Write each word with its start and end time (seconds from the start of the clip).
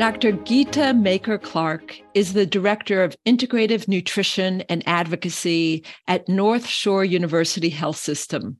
Dr. 0.00 0.32
Geeta 0.32 0.98
Maker 0.98 1.36
Clark 1.36 2.00
is 2.14 2.32
the 2.32 2.46
Director 2.46 3.04
of 3.04 3.14
Integrative 3.26 3.86
Nutrition 3.86 4.62
and 4.62 4.82
Advocacy 4.86 5.84
at 6.08 6.26
North 6.26 6.66
Shore 6.66 7.04
University 7.04 7.68
Health 7.68 7.98
System. 7.98 8.56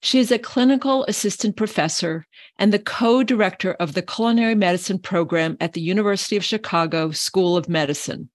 She 0.00 0.18
is 0.20 0.32
a 0.32 0.38
clinical 0.38 1.04
assistant 1.04 1.56
professor 1.56 2.26
and 2.58 2.72
the 2.72 2.78
co 2.78 3.22
director 3.22 3.74
of 3.74 3.92
the 3.92 4.00
culinary 4.00 4.54
medicine 4.54 4.98
program 4.98 5.58
at 5.60 5.74
the 5.74 5.82
University 5.82 6.34
of 6.34 6.44
Chicago 6.44 7.10
School 7.10 7.58
of 7.58 7.68
Medicine. 7.68 8.30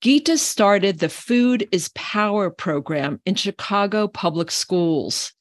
Geeta 0.00 0.38
started 0.38 1.00
the 1.00 1.08
Food 1.08 1.66
is 1.72 1.90
Power 1.96 2.48
program 2.48 3.20
in 3.26 3.34
Chicago 3.34 4.06
public 4.06 4.52
schools. 4.52 5.33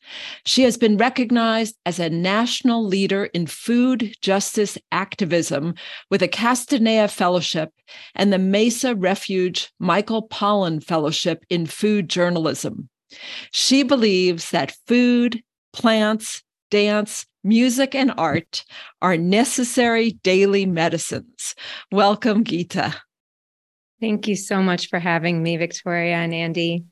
She 0.45 0.63
has 0.63 0.77
been 0.77 0.97
recognized 0.97 1.75
as 1.85 1.99
a 1.99 2.09
national 2.09 2.85
leader 2.85 3.25
in 3.25 3.47
food 3.47 4.15
justice 4.21 4.77
activism 4.91 5.75
with 6.09 6.21
a 6.21 6.27
Castanea 6.27 7.09
Fellowship 7.09 7.71
and 8.15 8.31
the 8.31 8.39
Mesa 8.39 8.95
Refuge 8.95 9.71
Michael 9.79 10.27
Pollan 10.27 10.83
Fellowship 10.83 11.45
in 11.49 11.65
Food 11.65 12.09
Journalism. 12.09 12.89
She 13.51 13.83
believes 13.83 14.49
that 14.51 14.75
food, 14.87 15.43
plants, 15.71 16.43
dance, 16.71 17.25
music, 17.43 17.93
and 17.93 18.11
art 18.17 18.63
are 19.01 19.17
necessary 19.17 20.11
daily 20.23 20.65
medicines. 20.65 21.55
Welcome, 21.91 22.43
Geeta. 22.43 22.95
Thank 23.99 24.27
you 24.27 24.35
so 24.35 24.61
much 24.61 24.89
for 24.89 24.99
having 24.99 25.41
me, 25.41 25.57
Victoria 25.57 26.15
and 26.15 26.33
Andy. 26.33 26.83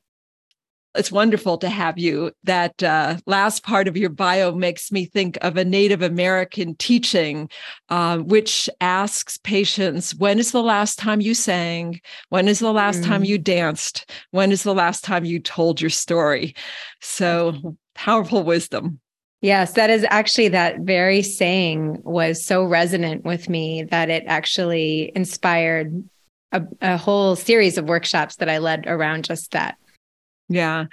It's 0.95 1.11
wonderful 1.11 1.57
to 1.59 1.69
have 1.69 1.97
you. 1.97 2.31
That 2.43 2.83
uh, 2.83 3.17
last 3.25 3.63
part 3.63 3.87
of 3.87 3.95
your 3.95 4.09
bio 4.09 4.53
makes 4.53 4.91
me 4.91 5.05
think 5.05 5.37
of 5.41 5.57
a 5.57 5.63
Native 5.63 6.01
American 6.01 6.75
teaching, 6.75 7.49
uh, 7.89 8.17
which 8.19 8.69
asks 8.81 9.37
patients, 9.37 10.13
When 10.15 10.39
is 10.39 10.51
the 10.51 10.63
last 10.63 10.99
time 10.99 11.21
you 11.21 11.33
sang? 11.33 12.01
When 12.29 12.47
is 12.47 12.59
the 12.59 12.73
last 12.73 13.01
mm. 13.01 13.05
time 13.05 13.23
you 13.23 13.37
danced? 13.37 14.11
When 14.31 14.51
is 14.51 14.63
the 14.63 14.73
last 14.73 15.03
time 15.03 15.23
you 15.23 15.39
told 15.39 15.79
your 15.79 15.89
story? 15.89 16.55
So 16.99 17.77
powerful 17.95 18.43
wisdom. 18.43 18.99
Yes, 19.41 19.73
that 19.73 19.89
is 19.89 20.05
actually 20.09 20.49
that 20.49 20.81
very 20.81 21.23
saying 21.23 22.01
was 22.03 22.45
so 22.45 22.63
resonant 22.63 23.23
with 23.25 23.49
me 23.49 23.83
that 23.83 24.09
it 24.09 24.23
actually 24.27 25.11
inspired 25.15 26.03
a, 26.51 26.61
a 26.81 26.97
whole 26.97 27.35
series 27.35 27.77
of 27.77 27.85
workshops 27.85 28.35
that 28.35 28.49
I 28.49 28.59
led 28.59 28.85
around 28.85 29.25
just 29.25 29.51
that. 29.51 29.77
Yeah. 30.51 30.85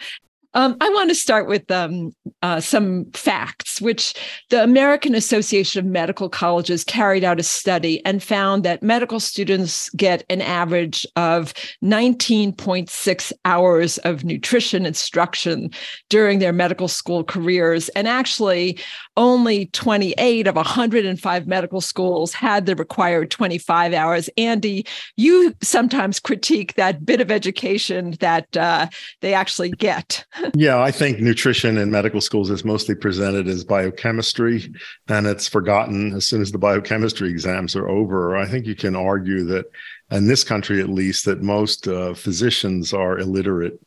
Um, 0.54 0.76
I 0.80 0.88
want 0.88 1.10
to 1.10 1.14
start 1.14 1.46
with 1.46 1.70
um, 1.70 2.12
uh, 2.42 2.58
some 2.60 3.04
facts, 3.12 3.80
which 3.82 4.14
the 4.48 4.62
American 4.62 5.14
Association 5.14 5.78
of 5.78 5.84
Medical 5.84 6.30
Colleges 6.30 6.84
carried 6.84 7.22
out 7.22 7.38
a 7.38 7.42
study 7.42 8.04
and 8.06 8.22
found 8.22 8.64
that 8.64 8.82
medical 8.82 9.20
students 9.20 9.90
get 9.90 10.24
an 10.30 10.40
average 10.40 11.06
of 11.16 11.52
19.6 11.84 13.32
hours 13.44 13.98
of 13.98 14.24
nutrition 14.24 14.86
instruction 14.86 15.70
during 16.08 16.38
their 16.38 16.52
medical 16.52 16.88
school 16.88 17.22
careers. 17.22 17.90
And 17.90 18.08
actually, 18.08 18.78
only 19.18 19.66
28 19.66 20.46
of 20.46 20.54
105 20.54 21.46
medical 21.48 21.80
schools 21.80 22.32
had 22.32 22.66
the 22.66 22.76
required 22.76 23.30
25 23.32 23.92
hours. 23.92 24.30
Andy, 24.38 24.86
you 25.16 25.54
sometimes 25.60 26.20
critique 26.20 26.74
that 26.74 27.04
bit 27.04 27.20
of 27.20 27.30
education 27.30 28.14
that 28.20 28.56
uh, 28.56 28.86
they 29.20 29.34
actually 29.34 29.70
get. 29.70 30.24
yeah, 30.54 30.80
I 30.80 30.92
think 30.92 31.18
nutrition 31.18 31.76
in 31.76 31.90
medical 31.90 32.20
schools 32.20 32.48
is 32.48 32.64
mostly 32.64 32.94
presented 32.94 33.48
as 33.48 33.64
biochemistry, 33.64 34.72
and 35.08 35.26
it's 35.26 35.48
forgotten 35.48 36.14
as 36.14 36.26
soon 36.26 36.40
as 36.40 36.52
the 36.52 36.58
biochemistry 36.58 37.28
exams 37.28 37.74
are 37.74 37.88
over. 37.88 38.36
I 38.36 38.46
think 38.46 38.66
you 38.66 38.76
can 38.76 38.94
argue 38.94 39.42
that 39.46 39.66
in 40.10 40.26
this 40.26 40.44
country 40.44 40.80
at 40.80 40.88
least 40.88 41.24
that 41.24 41.42
most 41.42 41.86
uh, 41.86 42.14
physicians 42.14 42.92
are 42.92 43.18
illiterate 43.18 43.78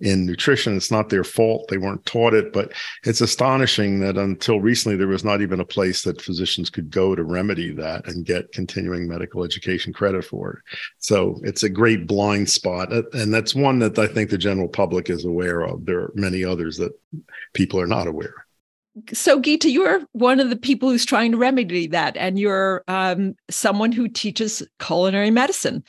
in 0.00 0.26
nutrition. 0.26 0.76
It's 0.76 0.90
not 0.90 1.08
their 1.08 1.24
fault. 1.24 1.68
They 1.68 1.78
weren't 1.78 2.04
taught 2.06 2.34
it 2.34 2.52
but 2.52 2.72
it's 3.04 3.20
astonishing 3.20 4.00
that 4.00 4.16
until 4.16 4.60
recently 4.60 4.96
there 4.96 5.06
was 5.06 5.24
not 5.24 5.40
even 5.40 5.60
a 5.60 5.64
place 5.64 6.02
that 6.02 6.20
physicians 6.20 6.70
could 6.70 6.90
go 6.90 7.14
to 7.14 7.24
remedy 7.24 7.72
that 7.74 8.06
and 8.06 8.26
get 8.26 8.52
continuing 8.52 9.08
medical 9.08 9.44
education 9.44 9.92
credit 9.92 10.24
for 10.24 10.50
it. 10.50 10.78
So 10.98 11.40
it's 11.42 11.62
a 11.62 11.68
great 11.68 12.06
blind 12.06 12.50
spot 12.50 12.92
uh, 12.92 13.02
and 13.12 13.32
that's 13.32 13.54
one 13.54 13.78
that 13.80 13.98
i 13.98 14.06
think 14.06 14.30
the 14.30 14.38
general 14.38 14.68
public 14.68 15.10
is 15.10 15.24
aware 15.24 15.62
of. 15.62 15.86
There 15.86 16.00
are 16.00 16.12
many 16.14 16.44
others 16.44 16.76
that 16.78 16.92
people 17.54 17.80
are 17.80 17.86
not 17.86 18.06
aware 18.06 18.41
so 19.12 19.40
Geeta, 19.40 19.70
you're 19.70 20.02
one 20.12 20.40
of 20.40 20.50
the 20.50 20.56
people 20.56 20.90
who's 20.90 21.04
trying 21.04 21.32
to 21.32 21.38
remedy 21.38 21.86
that, 21.88 22.16
and 22.16 22.38
you're 22.38 22.84
um, 22.88 23.34
someone 23.50 23.92
who 23.92 24.08
teaches 24.08 24.62
culinary 24.78 25.30
medicine. 25.30 25.82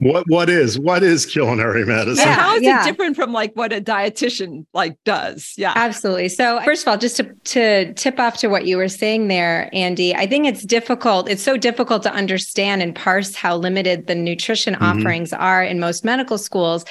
What 0.00 0.24
what 0.28 0.48
is 0.48 0.78
what 0.78 1.02
is 1.02 1.26
culinary 1.26 1.84
medicine? 1.84 2.28
Yeah, 2.28 2.34
how 2.34 2.54
is 2.54 2.62
yeah. 2.62 2.82
it 2.82 2.84
different 2.84 3.16
from 3.16 3.32
like 3.32 3.52
what 3.54 3.72
a 3.72 3.80
dietitian 3.80 4.64
like 4.72 4.96
does? 5.04 5.54
Yeah, 5.56 5.72
absolutely. 5.74 6.28
So 6.28 6.60
first 6.64 6.82
of 6.82 6.88
all, 6.88 6.98
just 6.98 7.16
to 7.16 7.24
to 7.24 7.92
tip 7.94 8.20
off 8.20 8.36
to 8.38 8.48
what 8.48 8.64
you 8.64 8.76
were 8.76 8.88
saying 8.88 9.26
there, 9.26 9.68
Andy, 9.72 10.14
I 10.14 10.28
think 10.28 10.46
it's 10.46 10.64
difficult. 10.64 11.28
It's 11.28 11.42
so 11.42 11.56
difficult 11.56 12.04
to 12.04 12.12
understand 12.12 12.80
and 12.80 12.94
parse 12.94 13.34
how 13.34 13.56
limited 13.56 14.06
the 14.06 14.14
nutrition 14.14 14.74
mm-hmm. 14.74 14.84
offerings 14.84 15.32
are 15.32 15.64
in 15.64 15.80
most 15.80 16.04
medical 16.04 16.38
schools 16.38 16.84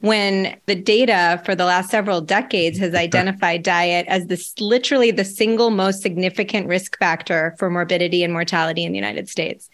when 0.00 0.54
the 0.66 0.74
data 0.74 1.40
for 1.46 1.54
the 1.54 1.64
last 1.64 1.88
several 1.88 2.20
decades 2.20 2.78
has 2.78 2.94
identified 3.06 3.62
diet 3.62 4.06
as 4.06 4.26
this 4.26 4.52
literally 4.60 5.10
the 5.10 5.24
single 5.24 5.70
most 5.70 6.02
significant 6.02 6.66
risk 6.66 6.98
factor 6.98 7.54
for 7.58 7.70
morbidity 7.70 8.22
and 8.22 8.34
mortality 8.34 8.84
in 8.84 8.92
the 8.92 8.98
United 8.98 9.30
States. 9.30 9.70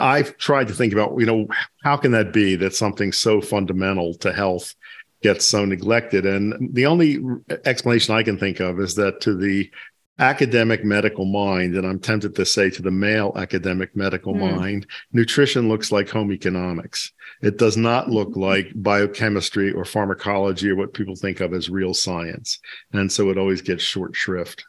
I've 0.00 0.36
tried 0.38 0.68
to 0.68 0.74
think 0.74 0.92
about, 0.92 1.18
you 1.18 1.26
know, 1.26 1.46
how 1.82 1.96
can 1.96 2.12
that 2.12 2.32
be 2.32 2.56
that 2.56 2.74
something 2.74 3.12
so 3.12 3.40
fundamental 3.40 4.14
to 4.14 4.32
health 4.32 4.74
gets 5.22 5.44
so 5.44 5.64
neglected? 5.64 6.26
And 6.26 6.74
the 6.74 6.86
only 6.86 7.18
explanation 7.64 8.14
I 8.14 8.22
can 8.22 8.38
think 8.38 8.60
of 8.60 8.80
is 8.80 8.94
that 8.96 9.20
to 9.22 9.36
the 9.36 9.70
academic 10.18 10.84
medical 10.84 11.24
mind, 11.24 11.74
and 11.74 11.86
I'm 11.86 11.98
tempted 11.98 12.34
to 12.36 12.44
say 12.44 12.68
to 12.70 12.82
the 12.82 12.90
male 12.90 13.32
academic 13.36 13.96
medical 13.96 14.34
mm. 14.34 14.56
mind, 14.56 14.86
nutrition 15.12 15.68
looks 15.68 15.90
like 15.90 16.10
home 16.10 16.30
economics. 16.30 17.12
It 17.42 17.56
does 17.56 17.76
not 17.76 18.10
look 18.10 18.30
mm-hmm. 18.30 18.42
like 18.42 18.72
biochemistry 18.74 19.72
or 19.72 19.84
pharmacology 19.84 20.70
or 20.70 20.76
what 20.76 20.92
people 20.92 21.16
think 21.16 21.40
of 21.40 21.54
as 21.54 21.70
real 21.70 21.94
science. 21.94 22.58
And 22.92 23.10
so 23.10 23.30
it 23.30 23.38
always 23.38 23.62
gets 23.62 23.82
short 23.82 24.14
shrift. 24.14 24.64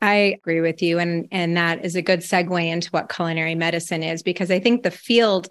I 0.00 0.38
agree 0.38 0.60
with 0.60 0.82
you. 0.82 0.98
And, 0.98 1.26
and 1.30 1.56
that 1.56 1.84
is 1.84 1.96
a 1.96 2.02
good 2.02 2.20
segue 2.20 2.66
into 2.66 2.90
what 2.90 3.12
culinary 3.12 3.54
medicine 3.54 4.02
is, 4.02 4.22
because 4.22 4.50
I 4.50 4.60
think 4.60 4.82
the 4.82 4.90
field 4.90 5.48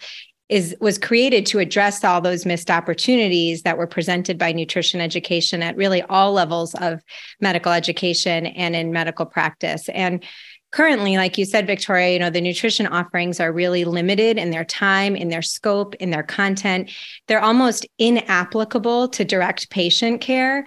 is 0.48 0.76
was 0.80 0.98
created 0.98 1.46
to 1.48 1.60
address 1.60 2.04
all 2.04 2.22
those 2.22 2.46
missed 2.46 2.70
opportunities 2.70 3.64
that 3.64 3.78
were 3.78 3.88
presented 3.88 4.38
by 4.38 4.52
nutrition 4.52 5.02
education 5.02 5.64
at 5.64 5.76
really 5.76 6.04
all 6.04 6.34
levels 6.34 6.76
of 6.76 7.02
medical 7.42 7.72
education 7.72 8.46
and 8.46 8.76
in 8.76 8.94
medical 8.94 9.26
practice 9.26 9.90
and 9.90 10.24
currently 10.72 11.18
like 11.18 11.38
you 11.38 11.46
said 11.46 11.66
victoria 11.66 12.14
you 12.14 12.20
know 12.20 12.30
the 12.30 12.42
nutrition 12.42 12.86
offerings 12.86 13.40
are 13.40 13.52
really 13.52 13.86
limited 13.86 14.38
in 14.38 14.52
their 14.52 14.66
time 14.66 15.16
in 15.16 15.30
their 15.30 15.42
scope 15.42 15.96
in 15.96 16.12
their 16.12 16.24
content 16.24 16.92
they're 17.28 17.44
almost 17.44 17.88
inapplicable 17.98 19.08
to 19.08 19.26
direct 19.26 19.72
patient 19.72 20.22
care 20.22 20.64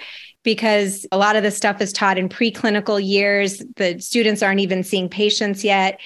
because 0.49 1.05
a 1.13 1.19
lot 1.19 1.37
of 1.37 1.43
the 1.43 1.51
stuff 1.51 1.79
is 1.83 1.93
taught 1.93 2.17
in 2.17 2.27
preclinical 2.27 3.07
years. 3.07 3.63
The 3.77 4.01
students 4.01 4.43
aren't 4.43 4.61
even 4.61 4.83
seeing 4.83 5.11
patients 5.11 5.63
yet. 5.63 6.01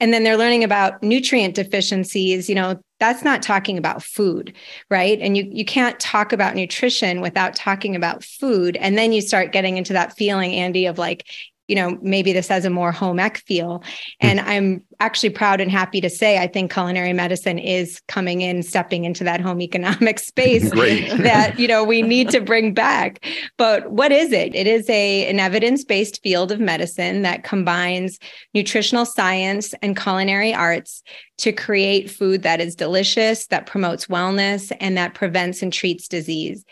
And 0.00 0.12
then 0.12 0.22
they're 0.22 0.36
learning 0.36 0.64
about 0.64 1.02
nutrient 1.02 1.54
deficiencies. 1.54 2.46
You 2.50 2.56
know 2.56 2.78
that's 3.00 3.24
not 3.24 3.40
talking 3.40 3.78
about 3.78 4.02
food 4.02 4.54
right? 4.90 5.18
And 5.18 5.34
you 5.34 5.48
you 5.50 5.64
can't 5.64 5.98
talk 5.98 6.34
about 6.34 6.54
nutrition 6.54 7.22
without 7.22 7.54
talking 7.54 7.96
about 7.96 8.22
food. 8.22 8.76
And 8.76 8.98
then 8.98 9.14
you 9.14 9.22
start 9.22 9.50
getting 9.50 9.78
into 9.78 9.94
that 9.94 10.14
feeling 10.14 10.52
andy 10.52 10.84
of 10.84 10.98
like 10.98 11.24
you 11.68 11.74
know, 11.74 11.98
maybe 12.00 12.32
this 12.32 12.48
has 12.48 12.64
a 12.64 12.70
more 12.70 12.92
home 12.92 13.18
ec 13.18 13.38
feel. 13.38 13.82
Hmm. 14.20 14.26
And 14.26 14.40
I'm 14.40 14.84
actually 15.00 15.30
proud 15.30 15.60
and 15.60 15.70
happy 15.70 16.00
to 16.00 16.08
say 16.08 16.38
I 16.38 16.46
think 16.46 16.72
culinary 16.72 17.12
medicine 17.12 17.58
is 17.58 18.00
coming 18.08 18.40
in, 18.40 18.62
stepping 18.62 19.04
into 19.04 19.24
that 19.24 19.40
home 19.40 19.60
economic 19.60 20.18
space 20.20 20.70
that, 20.70 21.58
you 21.58 21.68
know, 21.68 21.84
we 21.84 22.02
need 22.02 22.30
to 22.30 22.40
bring 22.40 22.72
back. 22.72 23.24
But 23.56 23.90
what 23.90 24.12
is 24.12 24.32
it? 24.32 24.54
It 24.54 24.66
is 24.66 24.88
a 24.88 25.26
an 25.26 25.40
evidence-based 25.40 26.22
field 26.22 26.52
of 26.52 26.60
medicine 26.60 27.22
that 27.22 27.44
combines 27.44 28.18
nutritional 28.54 29.04
science 29.04 29.74
and 29.82 29.96
culinary 29.96 30.54
arts 30.54 31.02
to 31.38 31.52
create 31.52 32.10
food 32.10 32.42
that 32.42 32.60
is 32.60 32.74
delicious, 32.74 33.46
that 33.48 33.66
promotes 33.66 34.06
wellness, 34.06 34.72
and 34.80 34.96
that 34.96 35.14
prevents 35.14 35.62
and 35.62 35.72
treats 35.72 36.08
disease 36.08 36.64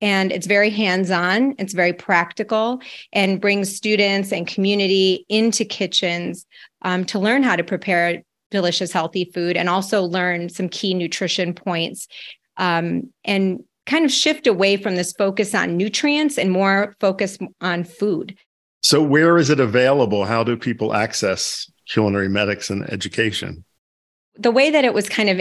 and 0.00 0.32
it's 0.32 0.46
very 0.46 0.70
hands-on 0.70 1.54
it's 1.58 1.72
very 1.72 1.92
practical 1.92 2.80
and 3.12 3.40
brings 3.40 3.74
students 3.74 4.32
and 4.32 4.46
community 4.46 5.24
into 5.28 5.64
kitchens 5.64 6.46
um, 6.82 7.04
to 7.04 7.18
learn 7.18 7.42
how 7.42 7.56
to 7.56 7.64
prepare 7.64 8.22
delicious 8.50 8.92
healthy 8.92 9.30
food 9.34 9.56
and 9.56 9.68
also 9.68 10.02
learn 10.02 10.48
some 10.48 10.68
key 10.68 10.94
nutrition 10.94 11.52
points 11.52 12.08
um, 12.56 13.12
and 13.24 13.62
kind 13.86 14.04
of 14.04 14.10
shift 14.10 14.46
away 14.46 14.76
from 14.76 14.96
this 14.96 15.12
focus 15.12 15.54
on 15.54 15.76
nutrients 15.76 16.38
and 16.38 16.50
more 16.50 16.96
focus 17.00 17.38
on 17.60 17.84
food. 17.84 18.36
So 18.82 19.02
where 19.02 19.38
is 19.38 19.50
it 19.50 19.60
available? 19.60 20.24
How 20.24 20.44
do 20.44 20.56
people 20.56 20.94
access 20.94 21.70
culinary 21.88 22.28
medics 22.28 22.70
and 22.70 22.88
education? 22.90 23.64
The 24.36 24.50
way 24.50 24.70
that 24.70 24.84
it 24.84 24.92
was 24.92 25.08
kind 25.08 25.28
of 25.28 25.38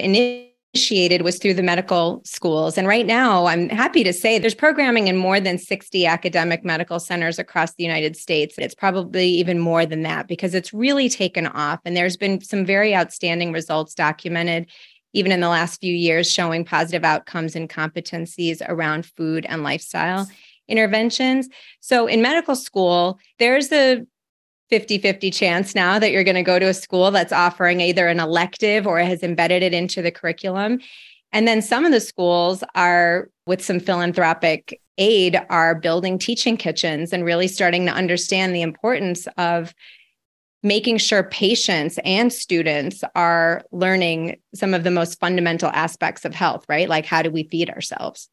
initiated 0.75 1.21
was 1.21 1.37
through 1.37 1.53
the 1.53 1.63
medical 1.63 2.21
schools. 2.25 2.77
And 2.77 2.85
right 2.85 3.05
now, 3.05 3.45
I'm 3.45 3.69
happy 3.69 4.03
to 4.03 4.11
say 4.11 4.37
there's 4.37 4.53
programming 4.53 5.07
in 5.07 5.15
more 5.15 5.39
than 5.39 5.57
60 5.57 6.05
academic 6.05 6.65
medical 6.65 6.99
centers 6.99 7.39
across 7.39 7.73
the 7.75 7.83
United 7.83 8.17
States. 8.17 8.55
It's 8.57 8.75
probably 8.75 9.29
even 9.29 9.57
more 9.57 9.85
than 9.85 10.01
that 10.01 10.27
because 10.27 10.53
it's 10.53 10.73
really 10.73 11.07
taken 11.07 11.47
off. 11.47 11.79
And 11.85 11.95
there's 11.95 12.17
been 12.17 12.41
some 12.41 12.65
very 12.65 12.93
outstanding 12.93 13.53
results 13.53 13.95
documented 13.95 14.69
even 15.13 15.31
in 15.31 15.39
the 15.39 15.47
last 15.47 15.79
few 15.79 15.95
years, 15.95 16.29
showing 16.29 16.65
positive 16.65 17.05
outcomes 17.05 17.55
and 17.55 17.69
competencies 17.69 18.61
around 18.67 19.05
food 19.05 19.45
and 19.47 19.63
lifestyle 19.63 20.27
interventions. 20.67 21.47
So 21.79 22.05
in 22.05 22.21
medical 22.21 22.53
school, 22.53 23.17
there's 23.39 23.71
a 23.71 24.05
50 24.69 24.97
50 24.97 25.31
chance 25.31 25.75
now 25.75 25.99
that 25.99 26.11
you're 26.11 26.23
going 26.23 26.35
to 26.35 26.43
go 26.43 26.57
to 26.57 26.67
a 26.67 26.73
school 26.73 27.11
that's 27.11 27.33
offering 27.33 27.81
either 27.81 28.07
an 28.07 28.19
elective 28.19 28.87
or 28.87 28.99
has 28.99 29.21
embedded 29.21 29.61
it 29.61 29.73
into 29.73 30.01
the 30.01 30.11
curriculum. 30.11 30.79
And 31.31 31.47
then 31.47 31.61
some 31.61 31.85
of 31.85 31.91
the 31.91 31.99
schools 31.99 32.63
are, 32.75 33.29
with 33.45 33.63
some 33.63 33.79
philanthropic 33.79 34.79
aid, 34.97 35.39
are 35.49 35.75
building 35.75 36.17
teaching 36.17 36.57
kitchens 36.57 37.11
and 37.11 37.25
really 37.25 37.47
starting 37.47 37.85
to 37.85 37.91
understand 37.91 38.55
the 38.55 38.61
importance 38.61 39.27
of 39.37 39.73
making 40.63 40.97
sure 40.97 41.23
patients 41.23 41.99
and 42.03 42.33
students 42.33 43.03
are 43.13 43.63
learning 43.71 44.37
some 44.55 44.73
of 44.73 44.83
the 44.83 44.89
most 44.89 45.19
fundamental 45.19 45.69
aspects 45.69 46.25
of 46.25 46.33
health, 46.33 46.65
right? 46.67 46.89
Like, 46.89 47.05
how 47.05 47.21
do 47.21 47.29
we 47.29 47.43
feed 47.43 47.69
ourselves? 47.69 48.29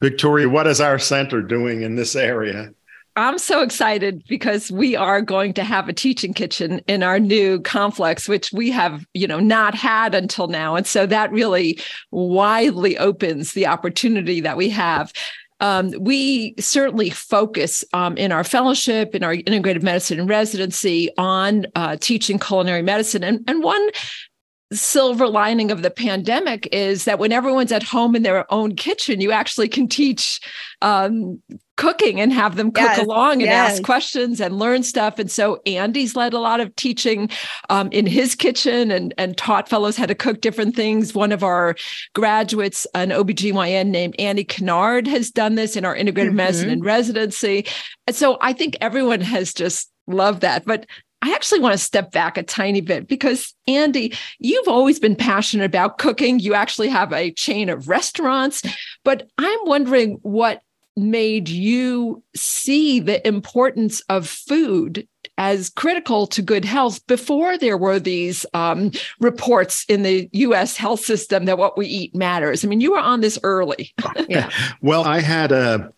Victoria, 0.00 0.48
what 0.48 0.66
is 0.66 0.80
our 0.80 0.98
center 0.98 1.42
doing 1.42 1.82
in 1.82 1.94
this 1.94 2.16
area? 2.16 2.70
I'm 3.16 3.38
so 3.38 3.62
excited 3.62 4.24
because 4.28 4.72
we 4.72 4.96
are 4.96 5.20
going 5.20 5.54
to 5.54 5.62
have 5.62 5.88
a 5.88 5.92
teaching 5.92 6.34
kitchen 6.34 6.80
in 6.88 7.04
our 7.04 7.20
new 7.20 7.60
complex, 7.60 8.28
which 8.28 8.52
we 8.52 8.72
have, 8.72 9.06
you 9.14 9.28
know, 9.28 9.38
not 9.38 9.74
had 9.74 10.16
until 10.16 10.48
now. 10.48 10.74
And 10.74 10.84
so 10.86 11.06
that 11.06 11.30
really 11.30 11.78
widely 12.10 12.98
opens 12.98 13.52
the 13.52 13.68
opportunity 13.68 14.40
that 14.40 14.56
we 14.56 14.68
have. 14.70 15.12
Um, 15.60 15.92
we 16.00 16.56
certainly 16.58 17.10
focus 17.10 17.84
um, 17.92 18.16
in 18.16 18.32
our 18.32 18.42
fellowship, 18.42 19.14
in 19.14 19.22
our 19.22 19.36
integrative 19.36 19.84
medicine 19.84 20.18
and 20.18 20.28
residency 20.28 21.10
on 21.16 21.66
uh, 21.76 21.96
teaching 22.00 22.40
culinary 22.40 22.82
medicine. 22.82 23.22
And, 23.22 23.44
and 23.46 23.62
one 23.62 23.90
silver 24.72 25.28
lining 25.28 25.70
of 25.70 25.82
the 25.82 25.90
pandemic 25.90 26.68
is 26.72 27.04
that 27.04 27.18
when 27.18 27.32
everyone's 27.32 27.72
at 27.72 27.82
home 27.82 28.16
in 28.16 28.22
their 28.22 28.50
own 28.52 28.74
kitchen, 28.74 29.20
you 29.20 29.30
actually 29.30 29.68
can 29.68 29.88
teach 29.88 30.40
um, 30.82 31.40
cooking 31.76 32.20
and 32.20 32.32
have 32.32 32.56
them 32.56 32.70
cook 32.70 32.84
yes, 32.84 32.98
along 32.98 33.34
and 33.34 33.50
yes. 33.50 33.72
ask 33.72 33.82
questions 33.82 34.40
and 34.40 34.58
learn 34.58 34.82
stuff. 34.82 35.18
And 35.18 35.30
so 35.30 35.60
Andy's 35.66 36.16
led 36.16 36.32
a 36.32 36.38
lot 36.38 36.60
of 36.60 36.74
teaching 36.76 37.28
um, 37.68 37.88
in 37.92 38.06
his 38.06 38.34
kitchen 38.34 38.90
and, 38.90 39.12
and 39.18 39.36
taught 39.36 39.68
fellows 39.68 39.96
how 39.96 40.06
to 40.06 40.14
cook 40.14 40.40
different 40.40 40.76
things. 40.76 41.14
One 41.14 41.32
of 41.32 41.42
our 41.42 41.74
graduates, 42.14 42.86
an 42.94 43.10
OBGYN 43.10 43.88
named 43.88 44.14
Andy 44.18 44.44
Kennard, 44.44 45.06
has 45.06 45.30
done 45.30 45.56
this 45.56 45.76
in 45.76 45.84
our 45.84 45.96
integrated 45.96 46.30
mm-hmm. 46.30 46.36
medicine 46.36 46.70
and 46.70 46.84
residency. 46.84 47.66
And 48.06 48.14
so 48.14 48.38
I 48.40 48.52
think 48.52 48.76
everyone 48.80 49.20
has 49.20 49.52
just 49.52 49.90
loved 50.06 50.42
that. 50.42 50.64
But 50.64 50.86
I 51.24 51.32
actually 51.32 51.60
want 51.60 51.72
to 51.72 51.78
step 51.78 52.12
back 52.12 52.36
a 52.36 52.42
tiny 52.42 52.82
bit 52.82 53.08
because, 53.08 53.54
Andy, 53.66 54.12
you've 54.38 54.68
always 54.68 55.00
been 55.00 55.16
passionate 55.16 55.64
about 55.64 55.96
cooking. 55.96 56.38
You 56.38 56.52
actually 56.52 56.90
have 56.90 57.14
a 57.14 57.30
chain 57.30 57.70
of 57.70 57.88
restaurants, 57.88 58.62
but 59.04 59.26
I'm 59.38 59.58
wondering 59.62 60.18
what 60.20 60.60
made 60.98 61.48
you 61.48 62.22
see 62.36 63.00
the 63.00 63.26
importance 63.26 64.02
of 64.10 64.28
food 64.28 65.08
as 65.38 65.70
critical 65.70 66.26
to 66.26 66.42
good 66.42 66.66
health 66.66 67.04
before 67.06 67.56
there 67.56 67.78
were 67.78 67.98
these 67.98 68.44
um, 68.52 68.90
reports 69.18 69.86
in 69.88 70.02
the 70.02 70.28
US 70.30 70.76
health 70.76 71.00
system 71.00 71.46
that 71.46 71.56
what 71.56 71.78
we 71.78 71.86
eat 71.86 72.14
matters. 72.14 72.66
I 72.66 72.68
mean, 72.68 72.82
you 72.82 72.92
were 72.92 72.98
on 72.98 73.22
this 73.22 73.38
early. 73.42 73.94
yeah. 74.28 74.50
Well, 74.82 75.04
I 75.04 75.20
had 75.20 75.52
a 75.52 75.90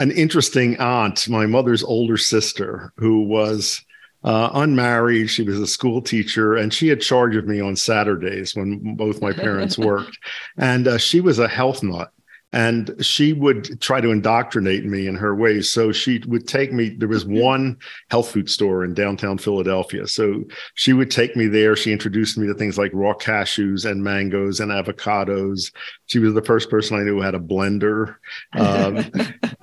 an 0.00 0.10
interesting 0.12 0.78
aunt, 0.78 1.28
my 1.28 1.44
mother's 1.44 1.82
older 1.82 2.16
sister, 2.16 2.94
who 2.96 3.22
was 3.24 3.84
uh, 4.24 4.50
unmarried. 4.54 5.30
She 5.30 5.42
was 5.42 5.58
a 5.58 5.66
school 5.66 6.02
teacher, 6.02 6.56
and 6.56 6.72
she 6.72 6.88
had 6.88 7.00
charge 7.00 7.36
of 7.36 7.46
me 7.46 7.60
on 7.60 7.76
Saturdays 7.76 8.54
when 8.54 8.96
both 8.96 9.22
my 9.22 9.32
parents 9.32 9.78
worked. 9.78 10.18
And 10.56 10.88
uh, 10.88 10.98
she 10.98 11.20
was 11.20 11.38
a 11.38 11.48
health 11.48 11.82
nut 11.82 12.12
and 12.52 12.94
she 13.04 13.34
would 13.34 13.78
try 13.80 14.00
to 14.00 14.10
indoctrinate 14.10 14.84
me 14.86 15.06
in 15.06 15.14
her 15.14 15.34
ways 15.34 15.70
so 15.70 15.92
she 15.92 16.22
would 16.26 16.48
take 16.48 16.72
me 16.72 16.88
there 16.88 17.08
was 17.08 17.24
mm-hmm. 17.24 17.40
one 17.40 17.76
health 18.10 18.30
food 18.30 18.48
store 18.48 18.84
in 18.84 18.94
downtown 18.94 19.36
philadelphia 19.36 20.06
so 20.06 20.42
she 20.74 20.94
would 20.94 21.10
take 21.10 21.36
me 21.36 21.46
there 21.46 21.76
she 21.76 21.92
introduced 21.92 22.38
me 22.38 22.46
to 22.46 22.54
things 22.54 22.78
like 22.78 22.90
raw 22.94 23.12
cashews 23.12 23.84
and 23.84 24.02
mangoes 24.02 24.60
and 24.60 24.70
avocados 24.70 25.72
she 26.06 26.18
was 26.18 26.32
the 26.32 26.42
first 26.42 26.70
person 26.70 26.98
i 26.98 27.02
knew 27.02 27.16
who 27.16 27.20
had 27.20 27.34
a 27.34 27.38
blender 27.38 28.16
um, 28.54 29.04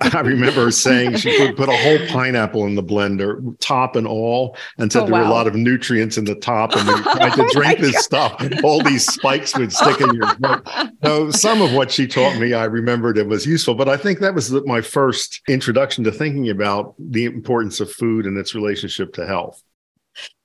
i 0.00 0.20
remember 0.20 0.66
her 0.66 0.70
saying 0.70 1.16
she 1.16 1.36
would 1.40 1.56
put 1.56 1.68
a 1.68 1.76
whole 1.76 2.06
pineapple 2.06 2.66
in 2.66 2.76
the 2.76 2.84
blender 2.84 3.58
top 3.58 3.96
and 3.96 4.06
all 4.06 4.56
and 4.78 4.92
said 4.92 5.02
oh, 5.02 5.06
there 5.06 5.14
wow. 5.14 5.22
were 5.22 5.26
a 5.26 5.30
lot 5.30 5.48
of 5.48 5.56
nutrients 5.56 6.16
in 6.16 6.24
the 6.24 6.36
top 6.36 6.72
and 6.76 6.86
you 6.86 7.02
tried 7.02 7.32
to 7.32 7.42
oh 7.42 7.48
drink 7.52 7.80
this 7.80 8.06
God. 8.06 8.38
stuff 8.40 8.64
all 8.64 8.80
these 8.82 9.04
spikes 9.04 9.56
would 9.58 9.72
stick 9.72 10.00
in 10.00 10.14
your 10.14 10.32
throat 10.36 10.68
so 11.02 11.30
some 11.32 11.60
of 11.60 11.72
what 11.72 11.90
she 11.90 12.06
taught 12.06 12.38
me 12.38 12.54
i 12.54 12.64
remembered 12.76 13.18
it 13.18 13.26
was 13.26 13.46
useful. 13.46 13.74
But 13.74 13.88
I 13.88 13.96
think 13.96 14.20
that 14.20 14.34
was 14.34 14.52
my 14.66 14.80
first 14.80 15.40
introduction 15.48 16.04
to 16.04 16.12
thinking 16.12 16.50
about 16.50 16.94
the 16.98 17.24
importance 17.24 17.80
of 17.80 17.90
food 17.90 18.26
and 18.26 18.36
its 18.36 18.54
relationship 18.54 19.14
to 19.14 19.26
health. 19.26 19.62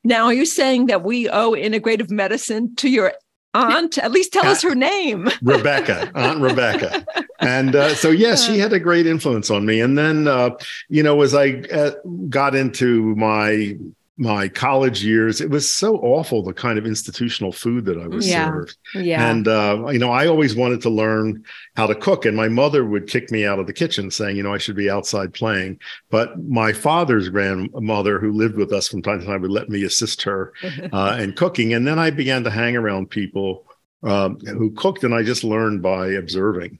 Now, 0.03 0.25
are 0.25 0.33
you 0.33 0.45
saying 0.45 0.87
that 0.87 1.03
we 1.03 1.29
owe 1.29 1.51
integrative 1.51 2.09
medicine 2.09 2.75
to 2.77 2.89
your 2.89 3.13
aunt? 3.53 3.97
At 3.97 4.11
least 4.11 4.33
tell 4.33 4.45
us 4.45 4.61
her 4.63 4.75
name. 4.75 5.29
Rebecca, 5.41 6.11
Aunt 6.15 6.41
Rebecca. 6.41 7.05
And 7.39 7.75
uh, 7.75 7.93
so, 7.95 8.09
yes, 8.09 8.45
she 8.45 8.57
had 8.57 8.73
a 8.73 8.79
great 8.79 9.05
influence 9.05 9.51
on 9.51 9.65
me. 9.65 9.81
And 9.81 9.97
then, 9.97 10.27
uh, 10.27 10.51
you 10.89 11.03
know, 11.03 11.21
as 11.21 11.35
I 11.35 11.61
uh, 11.73 11.91
got 12.29 12.55
into 12.55 13.15
my 13.15 13.77
my 14.21 14.47
college 14.47 15.03
years, 15.03 15.41
it 15.41 15.49
was 15.49 15.69
so 15.69 15.95
awful 15.97 16.43
the 16.43 16.53
kind 16.53 16.77
of 16.77 16.85
institutional 16.85 17.51
food 17.51 17.85
that 17.85 17.97
I 17.97 18.07
was 18.07 18.29
yeah. 18.29 18.51
served. 18.51 18.77
Yeah. 18.93 19.27
And 19.27 19.47
uh, 19.47 19.87
you 19.91 19.97
know, 19.97 20.11
I 20.11 20.27
always 20.27 20.55
wanted 20.55 20.79
to 20.83 20.91
learn 20.91 21.43
how 21.75 21.87
to 21.87 21.95
cook, 21.95 22.25
and 22.25 22.37
my 22.37 22.47
mother 22.47 22.85
would 22.85 23.07
kick 23.07 23.31
me 23.31 23.47
out 23.47 23.57
of 23.57 23.65
the 23.65 23.73
kitchen, 23.73 24.11
saying, 24.11 24.37
you 24.37 24.43
know, 24.43 24.53
I 24.53 24.59
should 24.59 24.75
be 24.75 24.91
outside 24.91 25.33
playing. 25.33 25.79
But 26.11 26.39
my 26.43 26.71
father's 26.71 27.29
grandmother, 27.29 28.19
who 28.19 28.31
lived 28.31 28.57
with 28.57 28.71
us 28.71 28.87
from 28.87 29.01
time 29.01 29.21
to 29.21 29.25
time, 29.25 29.41
would 29.41 29.49
let 29.49 29.69
me 29.69 29.83
assist 29.85 30.21
her 30.21 30.53
uh, 30.93 31.17
in 31.19 31.33
cooking, 31.33 31.73
and 31.73 31.87
then 31.87 31.97
I 31.97 32.11
began 32.11 32.43
to 32.43 32.51
hang 32.51 32.75
around 32.75 33.09
people 33.09 33.65
um, 34.03 34.39
who 34.41 34.69
cooked, 34.71 35.03
and 35.03 35.15
I 35.15 35.23
just 35.23 35.43
learned 35.43 35.81
by 35.81 36.09
observing. 36.09 36.77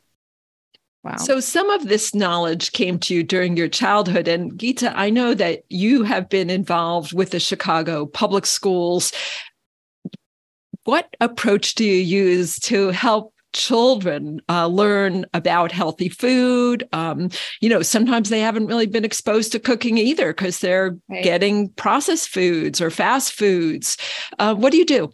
Wow. 1.04 1.16
So 1.18 1.40
some 1.40 1.70
of 1.72 1.88
this 1.88 2.14
knowledge 2.14 2.74
came 2.74 3.00
to 3.00 3.16
you 3.16 3.24
during 3.24 3.58
your 3.58 3.68
childhood. 3.68 4.28
And 4.28 4.54
Geeta, 4.54 4.94
I 4.96 5.10
know 5.10 5.34
that 5.34 5.64
you 5.70 6.04
have 6.04 6.30
been 6.30 6.50
involved 6.50 7.12
with 7.14 7.32
the 7.32 7.40
Chicago 7.40 8.06
public 8.06 8.46
schools. 8.46 9.12
What 10.84 11.16
approach 11.20 11.76
do 11.76 11.86
you 11.86 11.96
use 11.96 12.60
to 12.60 12.90
help 12.90 13.34
children 13.54 14.42
uh, 14.50 14.68
learn 14.68 15.26
about 15.34 15.72
healthy 15.72 16.10
food. 16.10 16.88
Um, 16.94 17.30
you 17.60 17.70
know, 17.70 17.82
sometimes 17.82 18.30
they 18.30 18.40
haven't 18.40 18.68
really 18.68 18.86
been 18.86 19.06
exposed 19.06 19.52
to 19.52 19.60
cooking 19.60 19.98
either 19.98 20.34
because 20.34 20.60
they're 20.60 20.98
right. 21.10 21.24
getting 21.24 21.70
processed 21.72 22.30
foods 22.30 22.82
or 22.82 22.90
fast 22.90 23.34
foods. 23.34 23.98
Uh, 24.40 24.56
what 24.56 24.72
do 24.72 24.78
you 24.78 24.86
do? 24.86 25.12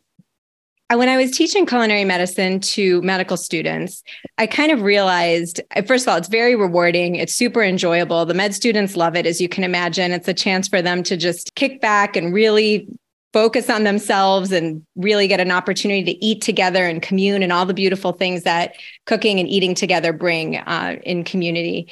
When 0.95 1.09
I 1.09 1.17
was 1.17 1.31
teaching 1.31 1.65
culinary 1.65 2.05
medicine 2.05 2.61
to 2.61 3.01
medical 3.01 3.35
students, 3.35 4.03
I 4.37 4.47
kind 4.47 4.71
of 4.71 4.81
realized, 4.81 5.59
first 5.85 6.05
of 6.05 6.11
all, 6.11 6.17
it's 6.17 6.29
very 6.29 6.55
rewarding. 6.55 7.15
It's 7.15 7.35
super 7.35 7.61
enjoyable. 7.61 8.25
The 8.25 8.33
med 8.33 8.55
students 8.55 8.95
love 8.95 9.15
it, 9.15 9.25
as 9.25 9.41
you 9.41 9.49
can 9.49 9.65
imagine. 9.65 10.11
It's 10.11 10.29
a 10.29 10.33
chance 10.33 10.67
for 10.67 10.81
them 10.81 11.03
to 11.03 11.17
just 11.17 11.55
kick 11.55 11.81
back 11.81 12.15
and 12.15 12.33
really 12.33 12.87
focus 13.33 13.69
on 13.69 13.83
themselves 13.83 14.53
and 14.53 14.85
really 14.95 15.27
get 15.27 15.41
an 15.41 15.51
opportunity 15.51 16.03
to 16.03 16.25
eat 16.25 16.41
together 16.41 16.85
and 16.85 17.01
commune 17.01 17.43
and 17.43 17.51
all 17.51 17.65
the 17.65 17.73
beautiful 17.73 18.13
things 18.13 18.43
that 18.43 18.73
cooking 19.05 19.39
and 19.39 19.49
eating 19.49 19.75
together 19.75 20.13
bring 20.13 20.57
uh, 20.57 20.95
in 21.03 21.23
community. 21.25 21.91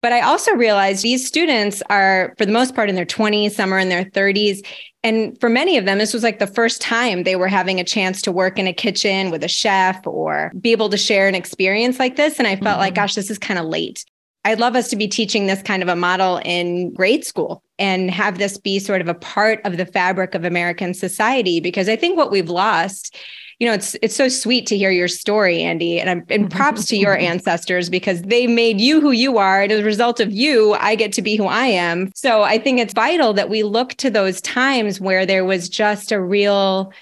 But 0.00 0.12
I 0.12 0.20
also 0.20 0.52
realized 0.52 1.02
these 1.02 1.26
students 1.26 1.82
are, 1.90 2.34
for 2.38 2.46
the 2.46 2.52
most 2.52 2.74
part, 2.74 2.88
in 2.88 2.94
their 2.94 3.04
20s, 3.04 3.52
some 3.52 3.72
are 3.72 3.78
in 3.78 3.88
their 3.88 4.04
30s. 4.04 4.64
And 5.02 5.38
for 5.40 5.48
many 5.48 5.76
of 5.76 5.84
them, 5.84 5.98
this 5.98 6.14
was 6.14 6.22
like 6.22 6.38
the 6.38 6.46
first 6.46 6.80
time 6.80 7.22
they 7.22 7.36
were 7.36 7.48
having 7.48 7.80
a 7.80 7.84
chance 7.84 8.22
to 8.22 8.32
work 8.32 8.58
in 8.58 8.66
a 8.66 8.72
kitchen 8.72 9.30
with 9.30 9.42
a 9.42 9.48
chef 9.48 10.06
or 10.06 10.52
be 10.60 10.72
able 10.72 10.88
to 10.90 10.96
share 10.96 11.26
an 11.26 11.34
experience 11.34 11.98
like 11.98 12.16
this. 12.16 12.38
And 12.38 12.46
I 12.46 12.56
felt 12.56 12.74
mm-hmm. 12.74 12.80
like, 12.80 12.94
gosh, 12.94 13.14
this 13.14 13.30
is 13.30 13.38
kind 13.38 13.58
of 13.58 13.66
late. 13.66 14.04
I'd 14.44 14.60
love 14.60 14.76
us 14.76 14.88
to 14.90 14.96
be 14.96 15.08
teaching 15.08 15.46
this 15.46 15.62
kind 15.62 15.82
of 15.82 15.88
a 15.88 15.96
model 15.96 16.40
in 16.44 16.94
grade 16.94 17.24
school 17.24 17.62
and 17.78 18.10
have 18.10 18.38
this 18.38 18.56
be 18.56 18.78
sort 18.78 19.00
of 19.00 19.08
a 19.08 19.14
part 19.14 19.60
of 19.64 19.76
the 19.76 19.86
fabric 19.86 20.34
of 20.34 20.44
American 20.44 20.94
society. 20.94 21.60
Because 21.60 21.88
I 21.88 21.96
think 21.96 22.16
what 22.16 22.30
we've 22.30 22.48
lost 22.48 23.16
you 23.58 23.66
know, 23.66 23.74
it's 23.74 23.96
it's 24.02 24.14
so 24.14 24.28
sweet 24.28 24.66
to 24.68 24.76
hear 24.76 24.90
your 24.90 25.08
story, 25.08 25.62
Andy, 25.62 26.00
and 26.00 26.08
I'm, 26.08 26.24
and 26.28 26.50
props 26.50 26.86
to 26.86 26.96
your 26.96 27.16
ancestors 27.18 27.90
because 27.90 28.22
they 28.22 28.46
made 28.46 28.80
you 28.80 29.00
who 29.00 29.10
you 29.10 29.38
are, 29.38 29.62
and 29.62 29.72
as 29.72 29.80
a 29.80 29.84
result 29.84 30.20
of 30.20 30.30
you, 30.30 30.74
I 30.74 30.94
get 30.94 31.12
to 31.14 31.22
be 31.22 31.36
who 31.36 31.46
I 31.46 31.66
am. 31.66 32.12
So 32.14 32.42
I 32.42 32.58
think 32.58 32.78
it's 32.78 32.94
vital 32.94 33.32
that 33.34 33.50
we 33.50 33.64
look 33.64 33.94
to 33.94 34.10
those 34.10 34.40
times 34.40 35.00
where 35.00 35.26
there 35.26 35.44
was 35.44 35.68
just 35.68 36.12
a 36.12 36.20
real 36.20 36.92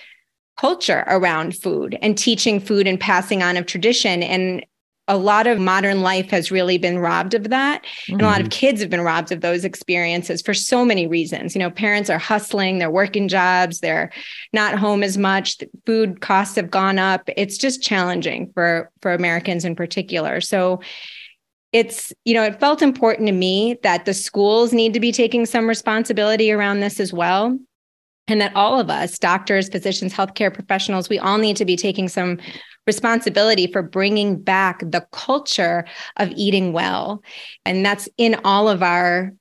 culture 0.58 1.04
around 1.06 1.54
food 1.54 1.98
and 2.00 2.16
teaching 2.16 2.60
food 2.60 2.86
and 2.86 2.98
passing 2.98 3.42
on 3.42 3.58
of 3.58 3.66
tradition. 3.66 4.22
And 4.22 4.64
a 5.08 5.16
lot 5.16 5.46
of 5.46 5.58
modern 5.58 6.02
life 6.02 6.30
has 6.30 6.50
really 6.50 6.78
been 6.78 6.98
robbed 6.98 7.34
of 7.34 7.50
that. 7.50 7.84
Mm-hmm. 7.84 8.12
And 8.14 8.22
a 8.22 8.26
lot 8.26 8.40
of 8.40 8.48
mm-hmm. 8.48 8.58
kids 8.58 8.80
have 8.80 8.90
been 8.90 9.02
robbed 9.02 9.30
of 9.30 9.40
those 9.40 9.64
experiences 9.64 10.42
for 10.42 10.52
so 10.52 10.84
many 10.84 11.06
reasons. 11.06 11.54
You 11.54 11.60
know, 11.60 11.70
parents 11.70 12.10
are 12.10 12.18
hustling, 12.18 12.78
they're 12.78 12.90
working 12.90 13.28
jobs, 13.28 13.80
they're 13.80 14.10
not 14.52 14.78
home 14.78 15.02
as 15.02 15.16
much, 15.16 15.58
food 15.84 16.20
costs 16.20 16.56
have 16.56 16.70
gone 16.70 16.98
up. 16.98 17.28
It's 17.36 17.56
just 17.56 17.82
challenging 17.82 18.50
for 18.52 18.90
for 19.00 19.12
Americans 19.12 19.64
in 19.64 19.76
particular. 19.76 20.40
So 20.40 20.80
it's, 21.72 22.12
you 22.24 22.34
know, 22.34 22.42
it 22.42 22.58
felt 22.58 22.80
important 22.82 23.26
to 23.26 23.32
me 23.32 23.78
that 23.82 24.06
the 24.06 24.14
schools 24.14 24.72
need 24.72 24.94
to 24.94 25.00
be 25.00 25.12
taking 25.12 25.46
some 25.46 25.68
responsibility 25.68 26.50
around 26.50 26.80
this 26.80 26.98
as 27.00 27.12
well 27.12 27.58
and 28.28 28.40
that 28.40 28.54
all 28.56 28.80
of 28.80 28.90
us 28.90 29.18
doctors 29.18 29.68
physicians 29.68 30.12
healthcare 30.12 30.52
professionals 30.52 31.08
we 31.08 31.18
all 31.18 31.38
need 31.38 31.56
to 31.56 31.64
be 31.64 31.76
taking 31.76 32.08
some 32.08 32.38
responsibility 32.86 33.66
for 33.66 33.82
bringing 33.82 34.40
back 34.40 34.80
the 34.80 35.06
culture 35.12 35.84
of 36.16 36.30
eating 36.36 36.72
well 36.72 37.22
and 37.64 37.84
that's 37.84 38.08
in 38.16 38.36
all 38.44 38.68
of 38.68 38.82
our 38.82 39.32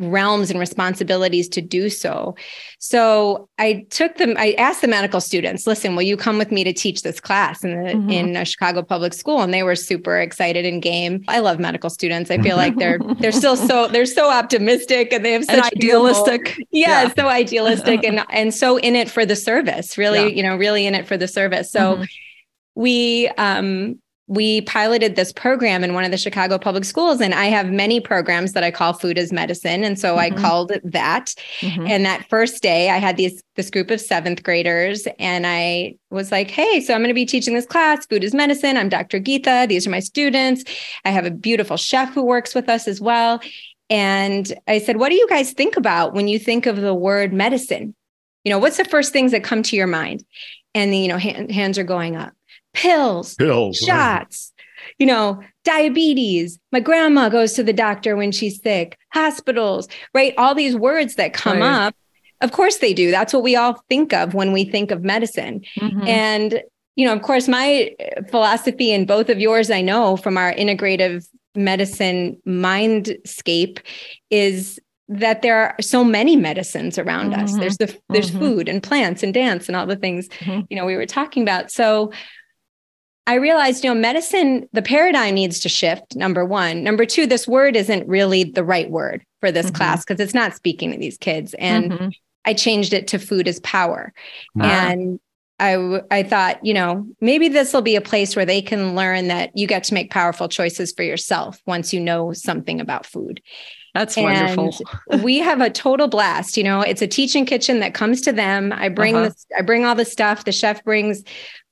realms 0.00 0.50
and 0.50 0.58
responsibilities 0.58 1.48
to 1.50 1.60
do 1.60 1.90
so. 1.90 2.34
So 2.78 3.48
I 3.58 3.86
took 3.90 4.16
them, 4.16 4.34
I 4.38 4.52
asked 4.52 4.80
the 4.80 4.88
medical 4.88 5.20
students, 5.20 5.66
listen, 5.66 5.94
will 5.94 6.02
you 6.02 6.16
come 6.16 6.38
with 6.38 6.50
me 6.50 6.64
to 6.64 6.72
teach 6.72 7.02
this 7.02 7.20
class 7.20 7.62
in 7.62 7.82
the, 7.82 7.90
mm-hmm. 7.90 8.10
in 8.10 8.36
a 8.36 8.44
Chicago 8.44 8.82
public 8.82 9.12
school? 9.12 9.42
And 9.42 9.52
they 9.52 9.62
were 9.62 9.76
super 9.76 10.18
excited 10.18 10.64
and 10.64 10.80
game. 10.80 11.22
I 11.28 11.40
love 11.40 11.60
medical 11.60 11.90
students. 11.90 12.30
I 12.30 12.38
feel 12.38 12.56
like 12.56 12.76
they're 12.76 12.98
they're 13.20 13.32
still 13.32 13.56
so 13.56 13.88
they're 13.88 14.06
so 14.06 14.30
optimistic 14.30 15.12
and 15.12 15.24
they 15.24 15.32
have 15.32 15.44
such 15.44 15.56
and 15.56 15.64
idealistic. 15.64 16.56
Yeah, 16.70 17.02
yeah, 17.02 17.12
so 17.14 17.28
idealistic 17.28 18.02
and 18.04 18.24
and 18.30 18.54
so 18.54 18.78
in 18.78 18.96
it 18.96 19.10
for 19.10 19.26
the 19.26 19.36
service, 19.36 19.98
really, 19.98 20.20
yeah. 20.20 20.28
you 20.28 20.42
know, 20.42 20.56
really 20.56 20.86
in 20.86 20.94
it 20.94 21.06
for 21.06 21.16
the 21.16 21.28
service. 21.28 21.70
So 21.70 21.96
mm-hmm. 21.96 22.02
We 22.74 23.28
um 23.38 23.98
we 24.30 24.60
piloted 24.60 25.16
this 25.16 25.32
program 25.32 25.82
in 25.82 25.92
one 25.92 26.04
of 26.04 26.12
the 26.12 26.16
Chicago 26.16 26.56
public 26.56 26.84
schools, 26.84 27.20
and 27.20 27.34
I 27.34 27.46
have 27.46 27.72
many 27.72 27.98
programs 27.98 28.52
that 28.52 28.62
I 28.62 28.70
call 28.70 28.92
food 28.92 29.18
as 29.18 29.32
medicine. 29.32 29.82
And 29.82 29.98
so 29.98 30.14
mm-hmm. 30.14 30.36
I 30.36 30.40
called 30.40 30.70
it 30.70 30.88
that. 30.88 31.34
Mm-hmm. 31.58 31.88
And 31.88 32.06
that 32.06 32.28
first 32.30 32.62
day, 32.62 32.90
I 32.90 32.98
had 32.98 33.16
these 33.16 33.42
this 33.56 33.70
group 33.70 33.90
of 33.90 34.00
seventh 34.00 34.44
graders, 34.44 35.08
and 35.18 35.48
I 35.48 35.96
was 36.10 36.30
like, 36.30 36.48
hey, 36.48 36.80
so 36.80 36.94
I'm 36.94 37.00
going 37.00 37.08
to 37.08 37.14
be 37.14 37.26
teaching 37.26 37.54
this 37.54 37.66
class, 37.66 38.06
food 38.06 38.22
as 38.22 38.32
medicine. 38.32 38.76
I'm 38.76 38.88
Dr. 38.88 39.18
Geeta. 39.18 39.66
These 39.68 39.88
are 39.88 39.90
my 39.90 39.98
students. 39.98 40.62
I 41.04 41.10
have 41.10 41.26
a 41.26 41.32
beautiful 41.32 41.76
chef 41.76 42.14
who 42.14 42.22
works 42.22 42.54
with 42.54 42.68
us 42.68 42.86
as 42.86 43.00
well. 43.00 43.40
And 43.90 44.52
I 44.68 44.78
said, 44.78 44.98
what 44.98 45.08
do 45.08 45.16
you 45.16 45.26
guys 45.28 45.52
think 45.52 45.76
about 45.76 46.14
when 46.14 46.28
you 46.28 46.38
think 46.38 46.66
of 46.66 46.76
the 46.76 46.94
word 46.94 47.32
medicine? 47.32 47.96
You 48.44 48.50
know, 48.52 48.60
what's 48.60 48.76
the 48.76 48.84
first 48.84 49.12
things 49.12 49.32
that 49.32 49.42
come 49.42 49.64
to 49.64 49.74
your 49.74 49.88
mind? 49.88 50.24
And 50.72 50.92
the, 50.92 50.98
you 50.98 51.08
know, 51.08 51.18
hand, 51.18 51.50
hands 51.50 51.78
are 51.78 51.84
going 51.84 52.14
up 52.14 52.32
pills, 52.74 53.34
pills, 53.34 53.76
shots, 53.76 54.52
you 54.98 55.06
know, 55.06 55.40
diabetes. 55.64 56.58
My 56.72 56.80
grandma 56.80 57.28
goes 57.28 57.52
to 57.54 57.62
the 57.62 57.72
doctor 57.72 58.16
when 58.16 58.32
she's 58.32 58.62
sick, 58.62 58.98
hospitals, 59.12 59.88
right? 60.14 60.34
All 60.38 60.54
these 60.54 60.76
words 60.76 61.16
that 61.16 61.32
come 61.32 61.60
right. 61.60 61.86
up. 61.86 61.94
Of 62.40 62.52
course 62.52 62.78
they 62.78 62.94
do. 62.94 63.10
That's 63.10 63.32
what 63.32 63.42
we 63.42 63.56
all 63.56 63.82
think 63.88 64.12
of 64.12 64.32
when 64.32 64.52
we 64.52 64.64
think 64.64 64.90
of 64.90 65.02
medicine. 65.02 65.62
Mm-hmm. 65.78 66.06
And, 66.06 66.62
you 66.96 67.06
know, 67.06 67.12
of 67.12 67.20
course, 67.22 67.48
my 67.48 67.94
philosophy 68.30 68.92
and 68.92 69.06
both 69.06 69.28
of 69.28 69.38
yours, 69.38 69.70
I 69.70 69.82
know 69.82 70.16
from 70.16 70.38
our 70.38 70.52
integrative 70.54 71.26
medicine 71.54 72.40
mindscape 72.46 73.80
is 74.30 74.78
that 75.08 75.42
there 75.42 75.56
are 75.56 75.74
so 75.80 76.04
many 76.04 76.36
medicines 76.36 76.96
around 76.96 77.32
mm-hmm. 77.32 77.42
us 77.42 77.56
there's 77.56 77.78
the 77.78 77.98
there's 78.10 78.30
mm-hmm. 78.30 78.38
food 78.38 78.68
and 78.68 78.80
plants 78.80 79.24
and 79.24 79.34
dance 79.34 79.66
and 79.66 79.74
all 79.74 79.86
the 79.86 79.96
things 79.96 80.28
mm-hmm. 80.28 80.60
you 80.70 80.76
know 80.76 80.86
we 80.86 80.94
were 80.94 81.06
talking 81.06 81.42
about 81.42 81.70
so 81.70 82.12
I 83.26 83.34
realized, 83.34 83.84
you 83.84 83.90
know, 83.90 84.00
medicine, 84.00 84.68
the 84.72 84.82
paradigm 84.82 85.34
needs 85.34 85.60
to 85.60 85.68
shift. 85.68 86.16
Number 86.16 86.44
one. 86.44 86.82
Number 86.82 87.04
two, 87.04 87.26
this 87.26 87.46
word 87.46 87.76
isn't 87.76 88.08
really 88.08 88.44
the 88.44 88.64
right 88.64 88.90
word 88.90 89.24
for 89.40 89.52
this 89.52 89.66
mm-hmm. 89.66 89.76
class 89.76 90.04
because 90.04 90.20
it's 90.20 90.34
not 90.34 90.54
speaking 90.54 90.92
to 90.92 90.98
these 90.98 91.18
kids. 91.18 91.54
And 91.54 91.92
mm-hmm. 91.92 92.08
I 92.44 92.54
changed 92.54 92.92
it 92.92 93.08
to 93.08 93.18
food 93.18 93.46
is 93.46 93.60
power. 93.60 94.12
Wow. 94.54 94.64
And 94.64 95.20
I, 95.58 96.00
I 96.10 96.22
thought, 96.22 96.64
you 96.64 96.72
know, 96.72 97.06
maybe 97.20 97.48
this 97.48 97.72
will 97.72 97.82
be 97.82 97.94
a 97.94 98.00
place 98.00 98.34
where 98.34 98.46
they 98.46 98.62
can 98.62 98.96
learn 98.96 99.28
that 99.28 99.56
you 99.56 99.66
get 99.66 99.84
to 99.84 99.94
make 99.94 100.10
powerful 100.10 100.48
choices 100.48 100.92
for 100.92 101.02
yourself 101.02 101.60
once 101.66 101.92
you 101.92 102.00
know 102.00 102.32
something 102.32 102.80
about 102.80 103.04
food. 103.04 103.42
That's 103.94 104.16
and 104.16 104.24
wonderful. 104.24 104.86
we 105.22 105.38
have 105.38 105.60
a 105.60 105.68
total 105.68 106.08
blast. 106.08 106.56
You 106.56 106.64
know, 106.64 106.80
it's 106.80 107.02
a 107.02 107.06
teaching 107.06 107.44
kitchen 107.44 107.80
that 107.80 107.92
comes 107.92 108.22
to 108.22 108.32
them. 108.32 108.72
I 108.72 108.88
bring 108.88 109.16
uh-huh. 109.16 109.28
this, 109.28 109.46
I 109.56 109.62
bring 109.62 109.84
all 109.84 109.94
the 109.94 110.04
stuff. 110.04 110.44
The 110.44 110.52
chef 110.52 110.82
brings 110.84 111.22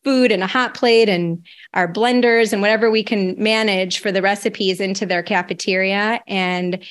food 0.08 0.32
and 0.32 0.42
a 0.42 0.46
hot 0.46 0.72
plate 0.72 1.06
and 1.06 1.44
our 1.74 1.92
blenders 1.92 2.54
and 2.54 2.62
whatever 2.62 2.90
we 2.90 3.02
can 3.02 3.34
manage 3.36 3.98
for 3.98 4.10
the 4.10 4.22
recipes 4.22 4.80
into 4.80 5.04
their 5.04 5.22
cafeteria. 5.22 6.18
And 6.26 6.82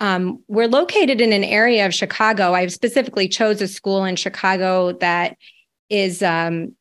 um, 0.00 0.42
we're 0.48 0.66
located 0.66 1.20
in 1.20 1.32
an 1.32 1.44
area 1.44 1.86
of 1.86 1.94
Chicago. 1.94 2.54
I 2.54 2.66
specifically 2.66 3.28
chose 3.28 3.62
a 3.62 3.68
school 3.68 4.04
in 4.04 4.16
Chicago 4.16 4.92
that 4.94 5.36
is 5.88 6.24
um, 6.24 6.74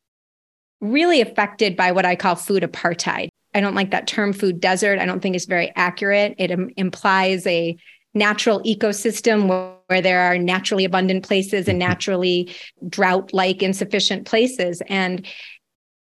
really 0.81 1.21
affected 1.21 1.77
by 1.77 1.91
what 1.91 2.03
I 2.03 2.15
call 2.15 2.35
food 2.35 2.63
apartheid. 2.63 3.29
I 3.53 3.61
don't 3.61 3.75
like 3.75 3.91
that 3.91 4.07
term 4.07 4.33
food 4.33 4.59
desert. 4.59 4.97
I 4.97 5.05
don't 5.05 5.21
think 5.21 5.35
it's 5.35 5.45
very 5.45 5.71
accurate. 5.75 6.33
It 6.39 6.49
Im- 6.49 6.71
implies 6.77 7.45
a 7.45 7.77
natural 8.15 8.59
ecosystem 8.63 9.47
where, 9.47 9.75
where 9.85 10.01
there 10.01 10.21
are 10.21 10.39
naturally 10.39 10.83
abundant 10.83 11.23
places 11.23 11.67
and 11.67 11.77
naturally 11.77 12.51
drought 12.89 13.33
like 13.33 13.61
insufficient 13.61 14.25
places. 14.25 14.81
And 14.89 15.27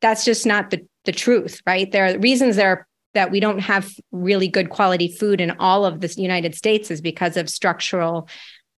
that's 0.03 0.25
just 0.25 0.45
not 0.45 0.71
the, 0.71 0.87
the 1.05 1.13
truth, 1.13 1.63
right? 1.67 1.91
There 1.91 2.05
are 2.07 2.19
reasons 2.19 2.57
there 2.57 2.87
that 3.15 3.31
we 3.31 3.41
don't 3.41 3.61
have 3.61 3.95
really 4.11 4.49
good 4.49 4.71
quality 4.71 5.09
food 5.09 5.41
in 5.41 5.53
all 5.53 5.85
of 5.85 6.01
the 6.01 6.09
United 6.21 6.55
States 6.55 6.91
is 6.91 7.01
because 7.01 7.37
of 7.37 7.49
structural 7.49 8.29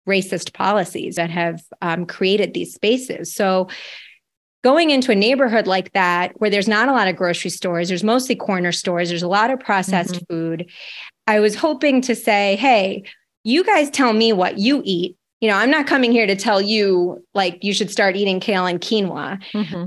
racist 0.07 0.53
policies 0.53 1.15
that 1.15 1.29
have 1.29 1.61
um, 1.81 2.05
created 2.05 2.53
these 2.53 2.73
spaces. 2.73 3.33
So 3.33 3.69
going 4.63 4.89
into 4.89 5.11
a 5.11 5.15
neighborhood 5.15 5.67
like 5.67 5.93
that 5.93 6.33
where 6.39 6.49
there's 6.49 6.67
not 6.67 6.89
a 6.89 6.91
lot 6.91 7.07
of 7.07 7.15
grocery 7.15 7.51
stores 7.51 7.87
there's 7.87 8.03
mostly 8.03 8.35
corner 8.35 8.71
stores 8.71 9.09
there's 9.09 9.21
a 9.21 9.27
lot 9.27 9.51
of 9.51 9.59
processed 9.59 10.15
mm-hmm. 10.15 10.33
food 10.33 10.71
i 11.27 11.39
was 11.39 11.53
hoping 11.53 12.01
to 12.01 12.15
say 12.15 12.55
hey 12.55 13.03
you 13.43 13.63
guys 13.63 13.91
tell 13.91 14.11
me 14.11 14.33
what 14.33 14.57
you 14.57 14.81
eat 14.83 15.15
you 15.39 15.47
know 15.47 15.55
i'm 15.55 15.69
not 15.69 15.85
coming 15.85 16.11
here 16.11 16.25
to 16.25 16.35
tell 16.35 16.59
you 16.59 17.23
like 17.35 17.63
you 17.63 17.75
should 17.75 17.91
start 17.91 18.15
eating 18.15 18.39
kale 18.39 18.65
and 18.65 18.81
quinoa 18.81 19.39
mm-hmm. 19.53 19.85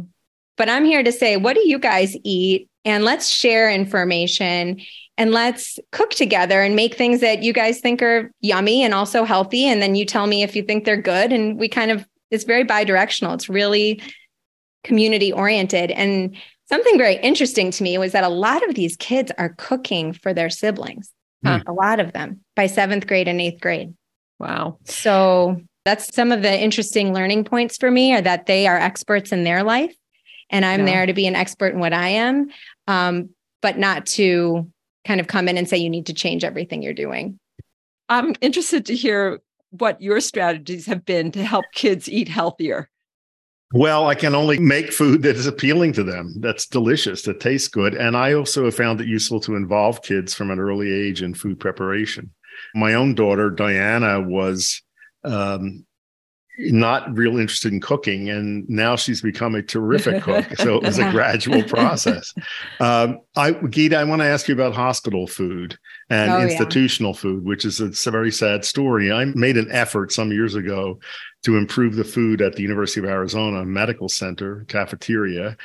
But 0.59 0.69
I'm 0.69 0.85
here 0.85 1.03
to 1.03 1.13
say, 1.13 1.37
what 1.37 1.55
do 1.55 1.67
you 1.67 1.79
guys 1.79 2.17
eat? 2.25 2.69
And 2.85 3.05
let's 3.05 3.29
share 3.29 3.71
information 3.71 4.81
and 5.17 5.33
let's 5.33 5.79
cook 5.93 6.11
together 6.11 6.63
and 6.63 6.77
make 6.77 6.97
things 6.97 7.21
that 7.21 7.43
you 7.43 7.53
guys 7.53 7.81
think 7.81 8.03
are 8.03 8.31
yummy 8.41 8.83
and 8.83 8.93
also 8.93 9.25
healthy. 9.25 9.65
And 9.65 9.81
then 9.81 9.95
you 9.95 10.05
tell 10.05 10.27
me 10.27 10.43
if 10.43 10.55
you 10.55 10.63
think 10.63 10.85
they're 10.85 11.01
good. 11.01 11.33
And 11.33 11.59
we 11.59 11.69
kind 11.69 11.91
of, 11.91 12.07
it's 12.31 12.45
very 12.45 12.65
bi 12.65 12.85
directional. 12.85 13.35
It's 13.35 13.49
really 13.49 14.03
community 14.85 15.33
oriented. 15.33 15.91
And 15.93 16.37
something 16.69 16.99
very 16.99 17.17
interesting 17.17 17.71
to 17.73 17.83
me 17.83 17.99
was 17.99 18.13
that 18.13 18.25
a 18.25 18.29
lot 18.29 18.67
of 18.69 18.75
these 18.75 18.97
kids 18.97 19.33
are 19.39 19.55
cooking 19.59 20.13
for 20.13 20.33
their 20.33 20.51
siblings, 20.51 21.13
mm. 21.45 21.63
a 21.67 21.73
lot 21.73 22.01
of 22.01 22.13
them 22.13 22.41
by 22.55 22.67
seventh 22.67 23.07
grade 23.07 23.29
and 23.29 23.41
eighth 23.41 23.61
grade. 23.61 23.95
Wow. 24.39 24.79
So 24.85 25.61
that's 25.85 26.15
some 26.15 26.31
of 26.31 26.43
the 26.43 26.61
interesting 26.61 27.13
learning 27.13 27.45
points 27.45 27.77
for 27.77 27.91
me 27.91 28.15
are 28.15 28.21
that 28.21 28.47
they 28.47 28.67
are 28.67 28.77
experts 28.77 29.33
in 29.33 29.45
their 29.45 29.63
life 29.63 29.95
and 30.51 30.65
I'm 30.65 30.81
yeah. 30.81 30.87
there 30.87 31.07
to 31.07 31.13
be 31.13 31.27
an 31.27 31.37
expert 31.37 31.75
in 31.75 31.81
what 31.81 31.93
I 31.93 32.09
am, 32.09 32.51
um, 32.87 33.31
but 33.61 33.79
not 33.79 34.07
to 34.07 34.71
kind 35.05 35.21
of 35.21 35.27
come 35.27 35.49
in 35.49 35.57
and 35.57 35.69
say 35.69 35.77
you 35.77 35.91
need 35.91 36.07
to 36.07 36.15
change 36.15 36.45
everything 36.45 36.83
you're 36.83 36.95
doing. 36.95 37.39
I'm 38.09 38.35
interested 38.41 38.87
to 38.87 38.95
hear 38.95 39.41
what 39.71 40.01
your 40.01 40.21
strategies 40.21 40.87
have 40.87 41.05
been 41.05 41.31
to 41.33 41.45
help 41.45 41.67
kids 41.75 42.09
eat 42.09 42.29
healthier. 42.29 42.89
Well, 43.75 44.07
I 44.07 44.15
can 44.15 44.35
only 44.35 44.59
make 44.59 44.93
food 44.93 45.23
that 45.23 45.37
is 45.37 45.47
appealing 45.47 45.93
to 45.95 46.03
them, 46.03 46.35
that's 46.41 46.67
delicious, 46.67 47.23
that 47.23 47.41
tastes 47.41 47.69
good. 47.69 47.95
And 47.95 48.17
I 48.17 48.33
also 48.33 48.65
have 48.65 48.75
found 48.75 49.01
it 49.03 49.07
useful 49.07 49.41
to 49.41 49.57
involve 49.57 50.01
kids 50.01 50.33
from 50.33 50.51
an 50.51 50.59
early 50.59 50.91
age 50.91 51.23
in 51.23 51.35
food 51.35 51.61
preparation. 51.61 52.31
My 52.75 52.95
own 52.95 53.15
daughter, 53.15 53.51
Diana, 53.51 54.23
was 54.23 54.83
um, 55.23 55.85
not 56.59 57.17
real 57.17 57.39
interested 57.39 57.73
in 57.73 57.81
cooking 57.81 58.29
and 58.29 58.69
now 58.69 58.97
she's 58.97 59.23
become 59.23 59.55
a 59.55 59.63
terrific 59.63 60.23
cook. 60.23 60.45
So 60.59 60.77
it 60.77 60.83
was 60.83 60.99
a 60.99 61.11
gradual 61.11 61.63
process. 61.69 62.35
Um, 62.81 63.21
i 63.37 63.53
geeta 63.53 63.95
i 63.95 64.05
want 64.05 64.21
to 64.23 64.27
ask 64.27 64.49
you 64.49 64.55
about 64.55 64.75
hospital 64.75 65.27
food 65.27 65.79
and 66.11 66.31
oh, 66.33 66.41
institutional 66.41 67.13
yeah. 67.13 67.21
food 67.21 67.45
which 67.45 67.65
is 67.65 67.81
a 67.81 67.89
very 68.11 68.33
sad 68.33 68.65
story. 68.65 69.13
I 69.13 69.27
made 69.27 69.57
an 69.57 69.69
effort 69.71 70.13
some 70.13 70.33
years 70.33 70.55
ago 70.55 70.99
to 71.45 71.57
improve 71.57 71.95
the 71.95 72.05
food 72.05 72.43
at 72.43 72.55
the 72.55 72.63
university 72.63 73.01
of 73.01 73.07
arizona 73.07 73.65
medical 73.65 74.09
center 74.09 74.65
cafeteria 74.69 75.57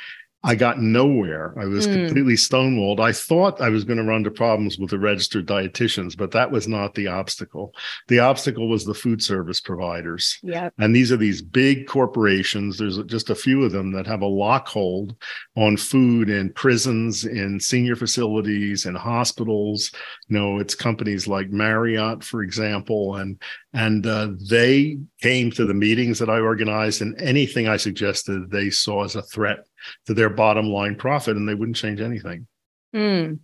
I 0.46 0.54
got 0.54 0.78
nowhere. 0.78 1.54
I 1.58 1.64
was 1.64 1.86
mm. 1.86 2.06
completely 2.06 2.34
stonewalled. 2.34 3.00
I 3.00 3.12
thought 3.12 3.62
I 3.62 3.70
was 3.70 3.82
going 3.82 3.96
to 3.96 4.04
run 4.04 4.18
into 4.18 4.30
problems 4.30 4.78
with 4.78 4.90
the 4.90 4.98
registered 4.98 5.46
dietitians, 5.46 6.14
but 6.14 6.32
that 6.32 6.50
was 6.50 6.68
not 6.68 6.94
the 6.94 7.06
obstacle. 7.06 7.74
The 8.08 8.18
obstacle 8.18 8.68
was 8.68 8.84
the 8.84 8.92
food 8.92 9.22
service 9.22 9.62
providers. 9.62 10.38
Yep. 10.42 10.74
And 10.78 10.94
these 10.94 11.10
are 11.10 11.16
these 11.16 11.40
big 11.40 11.86
corporations. 11.86 12.76
There's 12.76 12.98
just 13.04 13.30
a 13.30 13.34
few 13.34 13.64
of 13.64 13.72
them 13.72 13.90
that 13.92 14.06
have 14.06 14.20
a 14.20 14.26
lockhold 14.26 15.16
on 15.56 15.78
food 15.78 16.28
in 16.28 16.52
prisons, 16.52 17.24
in 17.24 17.58
senior 17.58 17.96
facilities, 17.96 18.84
in 18.84 18.94
hospitals. 18.94 19.92
You 20.28 20.38
know, 20.38 20.58
it's 20.58 20.74
companies 20.74 21.26
like 21.26 21.48
Marriott, 21.48 22.22
for 22.22 22.42
example, 22.42 23.16
and 23.16 23.40
and 23.72 24.06
uh, 24.06 24.28
they 24.48 24.98
came 25.22 25.50
to 25.52 25.64
the 25.64 25.74
meetings 25.74 26.18
that 26.18 26.28
I 26.28 26.38
organized, 26.38 27.00
and 27.00 27.20
anything 27.20 27.66
I 27.66 27.78
suggested 27.78 28.50
they 28.50 28.68
saw 28.68 29.04
as 29.04 29.16
a 29.16 29.22
threat 29.22 29.64
to 30.06 30.14
their 30.14 30.30
bottom 30.30 30.66
line 30.66 30.96
profit, 30.96 31.36
and 31.36 31.48
they 31.48 31.54
wouldn't 31.54 31.76
change 31.76 32.00
anything. 32.00 32.46
Mm. 32.94 33.40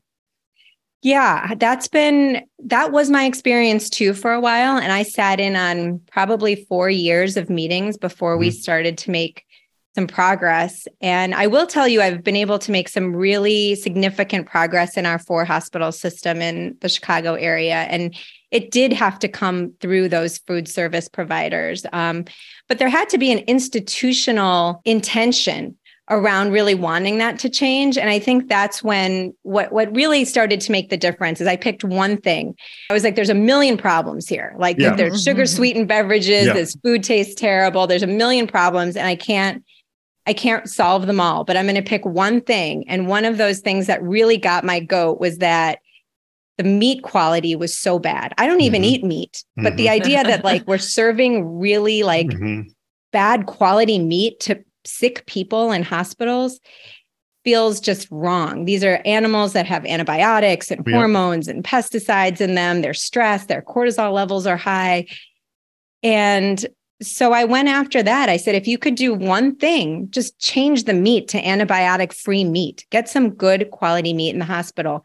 Yeah, 1.02 1.54
that's 1.54 1.88
been 1.88 2.44
that 2.64 2.92
was 2.92 3.08
my 3.08 3.24
experience 3.24 3.88
too 3.88 4.12
for 4.12 4.32
a 4.32 4.40
while. 4.40 4.76
And 4.76 4.92
I 4.92 5.02
sat 5.02 5.40
in 5.40 5.56
on 5.56 6.00
probably 6.10 6.66
four 6.68 6.90
years 6.90 7.36
of 7.38 7.48
meetings 7.48 7.96
before 7.96 8.34
mm-hmm. 8.34 8.40
we 8.40 8.50
started 8.50 8.98
to 8.98 9.10
make 9.10 9.44
some 9.94 10.06
progress. 10.06 10.86
And 11.00 11.34
I 11.34 11.46
will 11.46 11.66
tell 11.66 11.88
you, 11.88 12.00
I've 12.00 12.22
been 12.22 12.36
able 12.36 12.58
to 12.60 12.70
make 12.70 12.88
some 12.88 13.16
really 13.16 13.74
significant 13.74 14.46
progress 14.46 14.96
in 14.96 15.04
our 15.04 15.18
four 15.18 15.44
hospital 15.44 15.90
system 15.90 16.40
in 16.40 16.76
the 16.80 16.88
Chicago 16.88 17.34
area. 17.34 17.74
And 17.74 18.14
it 18.50 18.70
did 18.70 18.92
have 18.92 19.18
to 19.20 19.28
come 19.28 19.74
through 19.80 20.08
those 20.08 20.38
food 20.38 20.68
service 20.68 21.08
providers. 21.08 21.86
Um, 21.92 22.24
but 22.68 22.78
there 22.78 22.88
had 22.88 23.08
to 23.08 23.18
be 23.18 23.32
an 23.32 23.38
institutional 23.40 24.80
intention 24.84 25.76
around 26.10 26.50
really 26.50 26.74
wanting 26.74 27.18
that 27.18 27.38
to 27.38 27.48
change 27.48 27.96
and 27.96 28.10
i 28.10 28.18
think 28.18 28.48
that's 28.48 28.82
when 28.82 29.32
what 29.42 29.72
what 29.72 29.94
really 29.94 30.24
started 30.24 30.60
to 30.60 30.72
make 30.72 30.90
the 30.90 30.96
difference 30.96 31.40
is 31.40 31.46
i 31.46 31.56
picked 31.56 31.84
one 31.84 32.16
thing 32.20 32.54
i 32.90 32.92
was 32.92 33.04
like 33.04 33.14
there's 33.14 33.30
a 33.30 33.34
million 33.34 33.76
problems 33.76 34.28
here 34.28 34.54
like 34.58 34.76
yeah. 34.78 34.94
there's 34.94 35.22
sugar 35.22 35.46
sweetened 35.46 35.88
beverages 35.88 36.46
yeah. 36.46 36.52
this 36.52 36.76
food 36.82 37.04
tastes 37.04 37.34
terrible 37.34 37.86
there's 37.86 38.02
a 38.02 38.08
million 38.08 38.46
problems 38.46 38.96
and 38.96 39.06
i 39.06 39.14
can't 39.14 39.64
i 40.26 40.32
can't 40.32 40.68
solve 40.68 41.06
them 41.06 41.20
all 41.20 41.44
but 41.44 41.56
i'm 41.56 41.64
going 41.64 41.76
to 41.76 41.82
pick 41.82 42.04
one 42.04 42.40
thing 42.40 42.84
and 42.88 43.06
one 43.06 43.24
of 43.24 43.38
those 43.38 43.60
things 43.60 43.86
that 43.86 44.02
really 44.02 44.36
got 44.36 44.64
my 44.64 44.80
goat 44.80 45.20
was 45.20 45.38
that 45.38 45.78
the 46.58 46.64
meat 46.64 47.02
quality 47.02 47.56
was 47.56 47.74
so 47.74 47.98
bad. 47.98 48.34
I 48.36 48.46
don't 48.46 48.60
even 48.60 48.82
mm-hmm. 48.82 48.90
eat 48.90 49.02
meat, 49.02 49.44
but 49.56 49.62
mm-hmm. 49.62 49.76
the 49.76 49.88
idea 49.88 50.22
that 50.22 50.44
like 50.44 50.66
we're 50.66 50.76
serving 50.98 51.58
really 51.58 52.02
like 52.02 52.26
mm-hmm. 52.26 52.68
bad 53.12 53.46
quality 53.46 53.98
meat 53.98 54.40
to 54.40 54.62
sick 54.84 55.26
people 55.26 55.72
in 55.72 55.82
hospitals 55.82 56.60
feels 57.44 57.80
just 57.80 58.06
wrong. 58.10 58.66
These 58.66 58.84
are 58.84 59.00
animals 59.04 59.54
that 59.54 59.66
have 59.66 59.86
antibiotics 59.86 60.70
and 60.70 60.86
hormones 60.88 61.48
and 61.48 61.64
pesticides 61.64 62.40
in 62.40 62.54
them. 62.54 62.82
They're 62.82 62.94
stressed, 62.94 63.48
their 63.48 63.62
cortisol 63.62 64.12
levels 64.12 64.46
are 64.46 64.56
high. 64.58 65.06
And 66.02 66.66
so 67.02 67.32
I 67.32 67.44
went 67.44 67.68
after 67.68 68.02
that. 68.02 68.28
I 68.28 68.36
said, 68.36 68.54
if 68.54 68.68
you 68.68 68.76
could 68.76 68.94
do 68.94 69.14
one 69.14 69.56
thing, 69.56 70.08
just 70.10 70.38
change 70.38 70.84
the 70.84 70.92
meat 70.92 71.28
to 71.28 71.42
antibiotic 71.42 72.12
free 72.12 72.44
meat, 72.44 72.84
get 72.90 73.08
some 73.08 73.30
good 73.30 73.70
quality 73.70 74.12
meat 74.12 74.30
in 74.30 74.38
the 74.38 74.44
hospital. 74.44 75.02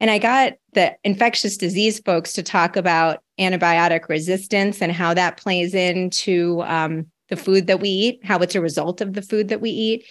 And 0.00 0.10
I 0.10 0.18
got 0.18 0.54
the 0.74 0.94
infectious 1.02 1.56
disease 1.56 1.98
folks 2.00 2.34
to 2.34 2.42
talk 2.42 2.76
about 2.76 3.22
antibiotic 3.40 4.08
resistance 4.08 4.82
and 4.82 4.92
how 4.92 5.14
that 5.14 5.38
plays 5.38 5.72
into 5.74 6.62
um, 6.64 7.06
the 7.28 7.36
food 7.36 7.66
that 7.66 7.80
we 7.80 7.88
eat, 7.88 8.20
how 8.24 8.38
it's 8.38 8.54
a 8.54 8.60
result 8.60 9.00
of 9.00 9.14
the 9.14 9.22
food 9.22 9.48
that 9.48 9.60
we 9.60 9.70
eat, 9.70 10.04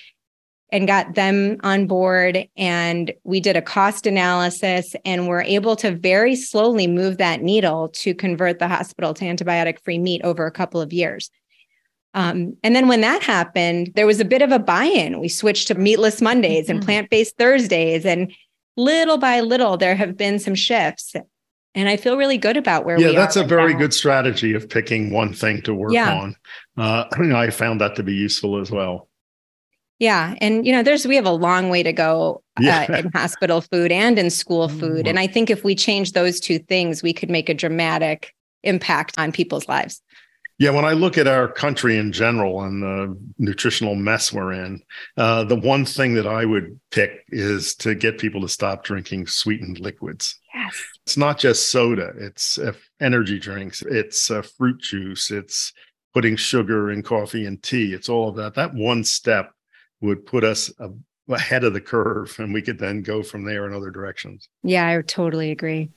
and 0.71 0.87
got 0.87 1.13
them 1.13 1.57
on 1.61 1.85
board. 1.85 2.47
And 2.57 3.13
we 3.23 3.39
did 3.39 3.55
a 3.55 3.61
cost 3.61 4.07
analysis 4.07 4.95
and 5.05 5.27
we're 5.27 5.43
able 5.43 5.75
to 5.77 5.91
very 5.91 6.35
slowly 6.35 6.87
move 6.87 7.17
that 7.19 7.43
needle 7.43 7.89
to 7.89 8.15
convert 8.15 8.57
the 8.57 8.67
hospital 8.67 9.13
to 9.13 9.25
antibiotic 9.25 9.79
free 9.83 9.99
meat 9.99 10.21
over 10.23 10.47
a 10.47 10.51
couple 10.51 10.81
of 10.81 10.91
years. 10.91 11.29
Um, 12.15 12.57
and 12.63 12.75
then 12.75 12.87
when 12.87 13.01
that 13.01 13.23
happened, 13.23 13.91
there 13.95 14.07
was 14.07 14.19
a 14.19 14.25
bit 14.25 14.41
of 14.41 14.51
a 14.51 14.59
buy 14.59 14.85
in. 14.85 15.19
We 15.19 15.29
switched 15.29 15.67
to 15.67 15.75
meatless 15.75 16.21
Mondays 16.21 16.69
and 16.69 16.79
mm-hmm. 16.79 16.85
plant 16.85 17.09
based 17.09 17.37
Thursdays. 17.37 18.05
And 18.05 18.31
little 18.75 19.17
by 19.17 19.41
little, 19.41 19.77
there 19.77 19.95
have 19.95 20.17
been 20.17 20.39
some 20.39 20.55
shifts. 20.55 21.15
And 21.75 21.89
I 21.89 21.97
feel 21.97 22.17
really 22.17 22.37
good 22.37 22.57
about 22.57 22.85
where 22.85 22.99
yeah, 22.99 23.07
we 23.07 23.11
are. 23.11 23.13
Yeah, 23.13 23.19
that's 23.19 23.35
a 23.35 23.41
right 23.41 23.49
very 23.49 23.73
now. 23.73 23.79
good 23.79 23.93
strategy 23.93 24.53
of 24.53 24.69
picking 24.69 25.11
one 25.11 25.33
thing 25.33 25.61
to 25.63 25.73
work 25.73 25.91
yeah. 25.91 26.13
on. 26.13 26.35
Uh, 26.77 27.05
I 27.35 27.49
found 27.49 27.81
that 27.81 27.95
to 27.95 28.03
be 28.03 28.13
useful 28.13 28.59
as 28.59 28.69
well. 28.69 29.09
Yeah. 29.99 30.35
And, 30.41 30.65
you 30.65 30.73
know, 30.73 30.83
there's, 30.83 31.07
we 31.07 31.15
have 31.15 31.25
a 31.25 31.31
long 31.31 31.69
way 31.69 31.81
to 31.81 31.93
go 31.93 32.43
uh, 32.61 32.85
in 32.89 33.11
hospital 33.11 33.61
food 33.61 33.91
and 33.91 34.19
in 34.19 34.29
school 34.29 34.67
food. 34.79 35.07
And 35.07 35.17
I 35.17 35.27
think 35.27 35.49
if 35.49 35.63
we 35.63 35.75
change 35.75 36.11
those 36.11 36.39
two 36.39 36.59
things, 36.59 37.01
we 37.01 37.13
could 37.13 37.29
make 37.29 37.49
a 37.49 37.53
dramatic 37.53 38.33
impact 38.63 39.17
on 39.17 39.31
people's 39.31 39.67
lives. 39.67 40.01
Yeah, 40.59 40.69
when 40.69 40.85
I 40.85 40.93
look 40.93 41.17
at 41.17 41.27
our 41.27 41.47
country 41.47 41.97
in 41.97 42.11
general 42.11 42.61
and 42.61 42.83
the 42.83 43.17
nutritional 43.39 43.95
mess 43.95 44.31
we're 44.31 44.53
in, 44.53 44.81
uh, 45.17 45.43
the 45.45 45.55
one 45.55 45.83
thing 45.83 46.13
that 46.13 46.27
I 46.27 46.45
would 46.45 46.79
pick 46.91 47.25
is 47.29 47.73
to 47.75 47.95
get 47.95 48.19
people 48.19 48.41
to 48.41 48.47
stop 48.47 48.83
drinking 48.83 49.27
sweetened 49.27 49.79
liquids. 49.79 50.39
Yes. 50.63 50.83
It's 51.05 51.17
not 51.17 51.39
just 51.39 51.71
soda, 51.71 52.13
it's 52.17 52.57
uh, 52.57 52.73
energy 52.99 53.39
drinks, 53.39 53.81
it's 53.81 54.31
uh, 54.31 54.41
fruit 54.41 54.79
juice, 54.81 55.31
it's 55.31 55.73
putting 56.13 56.35
sugar 56.35 56.91
in 56.91 57.03
coffee 57.03 57.45
and 57.45 57.61
tea, 57.61 57.93
it's 57.93 58.09
all 58.09 58.29
of 58.29 58.35
that. 58.37 58.55
That 58.55 58.73
one 58.73 59.03
step 59.03 59.51
would 60.01 60.25
put 60.25 60.43
us 60.43 60.71
ahead 61.29 61.63
of 61.63 61.73
the 61.73 61.81
curve 61.81 62.35
and 62.39 62.53
we 62.53 62.61
could 62.61 62.79
then 62.79 63.01
go 63.01 63.23
from 63.23 63.45
there 63.45 63.65
in 63.65 63.73
other 63.73 63.91
directions. 63.91 64.47
Yeah, 64.63 64.87
I 64.87 65.01
totally 65.01 65.51
agree. 65.51 65.89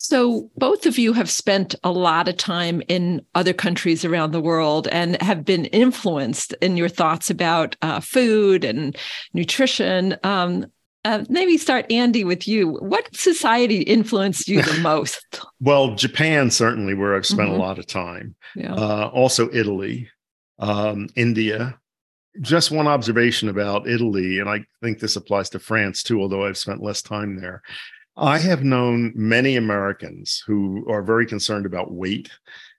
So, 0.00 0.48
both 0.56 0.86
of 0.86 0.96
you 0.96 1.12
have 1.12 1.28
spent 1.28 1.74
a 1.82 1.90
lot 1.90 2.28
of 2.28 2.36
time 2.36 2.82
in 2.86 3.26
other 3.34 3.52
countries 3.52 4.04
around 4.04 4.30
the 4.30 4.40
world 4.40 4.86
and 4.92 5.20
have 5.20 5.44
been 5.44 5.64
influenced 5.66 6.54
in 6.60 6.76
your 6.76 6.88
thoughts 6.88 7.30
about 7.30 7.74
uh, 7.82 7.98
food 7.98 8.62
and 8.62 8.96
nutrition. 9.34 10.16
Um, 10.22 10.66
uh, 11.04 11.24
maybe 11.28 11.56
start, 11.56 11.90
Andy, 11.90 12.24
with 12.24 12.48
you. 12.48 12.68
What 12.80 13.14
society 13.14 13.82
influenced 13.82 14.48
you 14.48 14.62
the 14.62 14.78
most? 14.82 15.40
well, 15.60 15.94
Japan, 15.94 16.50
certainly, 16.50 16.94
where 16.94 17.14
I've 17.14 17.26
spent 17.26 17.50
mm-hmm. 17.50 17.60
a 17.60 17.64
lot 17.64 17.78
of 17.78 17.86
time. 17.86 18.34
Yeah. 18.56 18.74
Uh, 18.74 19.10
also, 19.12 19.48
Italy, 19.52 20.10
um, 20.58 21.08
India. 21.16 21.78
Just 22.40 22.70
one 22.70 22.86
observation 22.86 23.48
about 23.48 23.88
Italy, 23.88 24.38
and 24.38 24.48
I 24.48 24.64
think 24.82 24.98
this 24.98 25.16
applies 25.16 25.50
to 25.50 25.58
France 25.58 26.02
too, 26.02 26.20
although 26.20 26.46
I've 26.46 26.58
spent 26.58 26.82
less 26.82 27.02
time 27.02 27.40
there. 27.40 27.62
I 28.16 28.38
have 28.38 28.64
known 28.64 29.12
many 29.14 29.56
Americans 29.56 30.42
who 30.46 30.84
are 30.88 31.02
very 31.02 31.24
concerned 31.24 31.66
about 31.66 31.92
weight, 31.92 32.30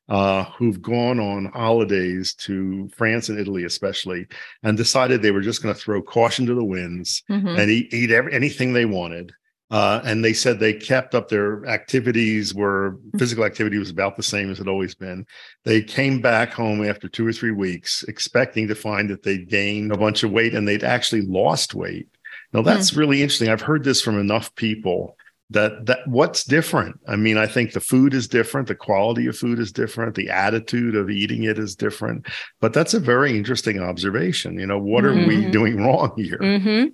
uh, 0.10 0.46
who've 0.58 0.82
gone 0.82 1.20
on 1.20 1.46
holidays 1.46 2.34
to 2.34 2.90
France 2.90 3.30
and 3.30 3.40
Italy, 3.40 3.64
especially, 3.64 4.26
and 4.64 4.76
decided 4.76 5.22
they 5.22 5.32
were 5.32 5.42
just 5.42 5.62
going 5.62 5.74
to 5.74 5.80
throw 5.80 6.02
caution 6.02 6.46
to 6.48 6.56
the 6.56 6.64
winds 6.64 7.24
mm-hmm. 7.30 7.48
and 7.48 7.70
eat, 7.70 7.94
eat 7.94 8.12
every, 8.12 8.34
anything 8.34 8.74
they 8.74 8.86
wanted. 8.86 9.32
Uh, 9.72 10.02
and 10.04 10.26
they 10.26 10.34
said 10.34 10.60
they 10.60 10.74
kept 10.74 11.14
up 11.14 11.30
their 11.30 11.64
activities 11.68 12.56
where 12.56 12.94
mm. 12.94 13.20
physical 13.20 13.44
activity 13.44 13.78
was 13.78 13.92
about 13.92 14.18
the 14.18 14.24
same 14.24 14.50
as 14.50 14.60
it 14.60 14.68
always 14.68 14.96
been. 14.96 15.24
They 15.64 15.84
came 15.84 16.22
back 16.22 16.54
home 16.54 16.84
after 16.84 17.08
two 17.08 17.28
or 17.28 17.32
three 17.32 17.52
weeks 17.52 18.02
expecting 18.08 18.68
to 18.68 18.74
find 18.74 19.08
that 19.12 19.22
they'd 19.22 19.48
gained 19.48 19.92
a 19.92 19.98
bunch 19.98 20.24
of 20.24 20.32
weight 20.32 20.56
and 20.56 20.68
they'd 20.68 20.84
actually 20.84 21.22
lost 21.22 21.76
weight. 21.76 22.08
Now 22.52 22.64
that's 22.64 22.92
mm. 22.92 22.98
really 22.98 23.22
interesting. 23.22 23.50
I've 23.50 23.62
heard 23.62 23.84
this 23.84 24.02
from 24.02 24.18
enough 24.18 24.56
people 24.56 25.16
that 25.50 25.86
that 25.86 26.08
what's 26.08 26.44
different 26.44 27.00
i 27.08 27.16
mean 27.16 27.38
i 27.38 27.48
think 27.48 27.74
the 27.74 27.80
food 27.80 28.14
is 28.14 28.28
different 28.28 28.68
the 28.68 28.76
quality 28.76 29.26
of 29.28 29.38
food 29.38 29.60
is 29.60 29.72
different 29.72 30.16
the 30.16 30.30
attitude 30.30 30.96
of 30.96 31.10
eating 31.10 31.44
it 31.44 31.58
is 31.58 31.76
different 31.76 32.26
but 32.60 32.74
that's 32.74 32.94
a 32.94 33.00
very 33.00 33.36
interesting 33.36 33.80
observation 33.80 34.60
you 34.60 34.66
know 34.66 34.80
what 34.80 35.04
mm-hmm. 35.04 35.24
are 35.24 35.28
we 35.28 35.38
mm-hmm. 35.38 35.52
doing 35.52 35.78
wrong 35.84 36.14
here 36.16 36.40
mm-hmm. 36.40 36.88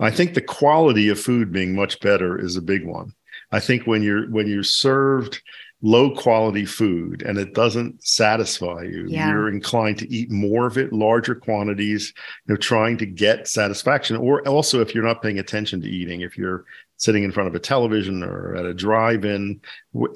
i 0.00 0.10
think 0.10 0.34
the 0.34 0.40
quality 0.40 1.08
of 1.08 1.18
food 1.18 1.52
being 1.52 1.74
much 1.74 1.98
better 2.00 2.38
is 2.38 2.56
a 2.56 2.62
big 2.62 2.84
one 2.86 3.12
i 3.52 3.60
think 3.60 3.86
when 3.86 4.02
you're 4.02 4.30
when 4.30 4.46
you're 4.46 4.62
served 4.62 5.40
low 5.80 6.10
quality 6.10 6.64
food 6.64 7.22
and 7.22 7.38
it 7.38 7.54
doesn't 7.54 8.04
satisfy 8.04 8.82
you 8.82 9.06
yeah. 9.08 9.28
you're 9.28 9.48
inclined 9.48 9.96
to 9.96 10.12
eat 10.12 10.28
more 10.28 10.66
of 10.66 10.76
it 10.76 10.92
larger 10.92 11.36
quantities 11.36 12.12
you 12.46 12.52
know 12.52 12.56
trying 12.56 12.98
to 12.98 13.06
get 13.06 13.46
satisfaction 13.46 14.16
or 14.16 14.46
also 14.48 14.80
if 14.80 14.92
you're 14.92 15.04
not 15.04 15.22
paying 15.22 15.38
attention 15.38 15.80
to 15.80 15.88
eating 15.88 16.20
if 16.20 16.36
you're 16.36 16.64
sitting 16.98 17.24
in 17.24 17.32
front 17.32 17.48
of 17.48 17.54
a 17.54 17.60
television 17.60 18.22
or 18.22 18.54
at 18.54 18.66
a 18.66 18.74
drive-in. 18.74 19.60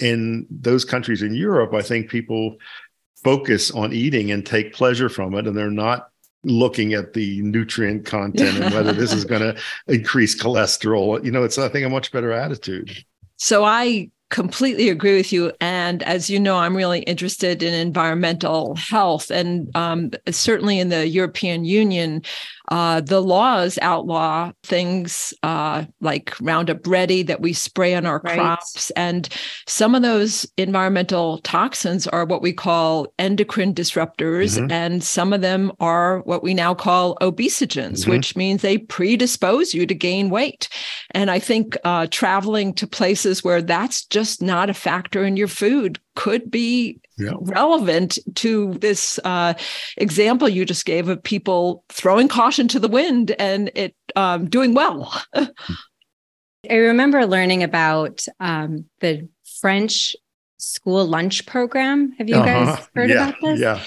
In 0.01 0.47
those 0.51 0.85
countries 0.85 1.23
in 1.23 1.35
Europe, 1.35 1.73
I 1.73 1.83
think 1.83 2.11
people 2.11 2.57
focus 3.25 3.71
on 3.71 3.93
eating 3.93 4.31
and 4.31 4.45
take 4.45 4.75
pleasure 4.75 5.09
from 5.09 5.35
it, 5.35 5.47
and 5.47 5.57
they're 5.57 5.71
not 5.71 6.09
looking 6.45 6.93
at 6.93 7.13
the 7.13 7.41
nutrient 7.43 8.05
content 8.05 8.59
and 8.59 8.75
whether 8.75 8.93
this 8.93 9.13
is 9.13 9.25
going 9.25 9.41
to 9.55 9.61
increase 9.87 10.41
cholesterol. 10.41 11.25
You 11.25 11.31
know, 11.31 11.45
it's 11.45 11.57
I 11.57 11.69
think 11.69 11.87
a 11.87 11.91
much 11.91 12.13
better 12.13 12.33
attitude. 12.33 13.05
So 13.37 13.65
I 13.65 14.11
completely 14.33 14.89
agree 14.89 15.15
with 15.15 15.31
you. 15.31 15.53
And 15.61 16.03
as 16.05 16.31
you 16.31 16.41
know, 16.41 16.57
I'm 16.57 16.75
really 16.75 17.01
interested 17.01 17.63
in 17.63 17.75
environmental 17.75 18.75
health. 18.77 19.31
And 19.31 19.71
um, 19.77 20.11
certainly 20.31 20.81
in 20.81 20.89
the 20.89 21.07
European 21.07 21.67
Union, 21.67 22.23
uh, 22.69 23.03
the 23.03 23.21
laws 23.21 23.79
outlaw 23.83 24.51
things 24.63 25.35
uh, 25.43 25.85
like 26.01 26.35
Roundup 26.41 26.87
Ready 26.87 27.23
that 27.25 27.43
we 27.43 27.53
spray 27.53 27.95
on 27.95 28.07
our 28.07 28.23
right. 28.25 28.39
crops. 28.39 28.91
And 28.93 29.29
some 29.67 29.95
of 29.95 30.01
those 30.01 30.47
environmental 30.57 31.39
toxins 31.39 32.07
are 32.07 32.25
what 32.25 32.41
we 32.41 32.55
call 32.55 33.13
endocrine 33.19 33.75
disruptors. 33.75 34.59
Mm-hmm. 34.59 34.73
And 34.73 35.05
some 35.05 35.35
of 35.35 35.43
them 35.43 35.73
are 35.79 36.21
what 36.21 36.43
we 36.43 36.55
now 36.55 36.73
call 36.73 37.17
obesogens, 37.17 38.01
mm-hmm. 38.01 38.11
which 38.11 38.35
means 38.35 38.63
they 38.63 38.79
predispose 38.79 39.75
you 39.75 39.87
to 39.87 39.95
gain 39.95 40.31
weight. 40.31 40.71
And 41.11 41.31
I 41.31 41.39
think 41.39 41.77
uh, 41.85 42.07
traveling 42.11 42.73
to 42.75 42.87
places 42.87 43.45
where 43.45 43.61
that's 43.61 44.07
just 44.07 44.22
not 44.41 44.71
a 44.71 44.75
factor 44.75 45.25
in 45.25 45.37
your 45.37 45.49
food 45.49 45.99
could 46.15 46.51
be 46.51 47.01
yeah. 47.19 47.33
relevant 47.41 48.19
to 48.35 48.75
this 48.75 49.19
uh, 49.25 49.55
example 49.97 50.49
you 50.49 50.65
just 50.65 50.85
gave 50.85 51.09
of 51.09 51.23
people 51.23 51.85
throwing 51.89 52.29
caution 52.29 52.69
to 52.69 52.79
the 52.79 52.89
wind 52.89 53.33
and 53.39 53.71
it 53.75 53.95
um, 54.17 54.49
doing 54.49 54.75
well. 54.75 55.13
I 55.35 56.75
remember 56.75 57.27
learning 57.27 57.63
about 57.63 58.25
um, 58.39 58.87
the 59.01 59.29
French 59.61 60.15
school 60.59 61.05
lunch 61.05 61.45
program. 61.47 62.13
Have 62.19 62.29
you 62.29 62.37
uh-huh. 62.37 62.47
guys 62.77 62.89
heard 62.95 63.11
yeah. 63.11 63.29
about 63.29 63.41
this? 63.43 63.61
Yeah. 63.61 63.81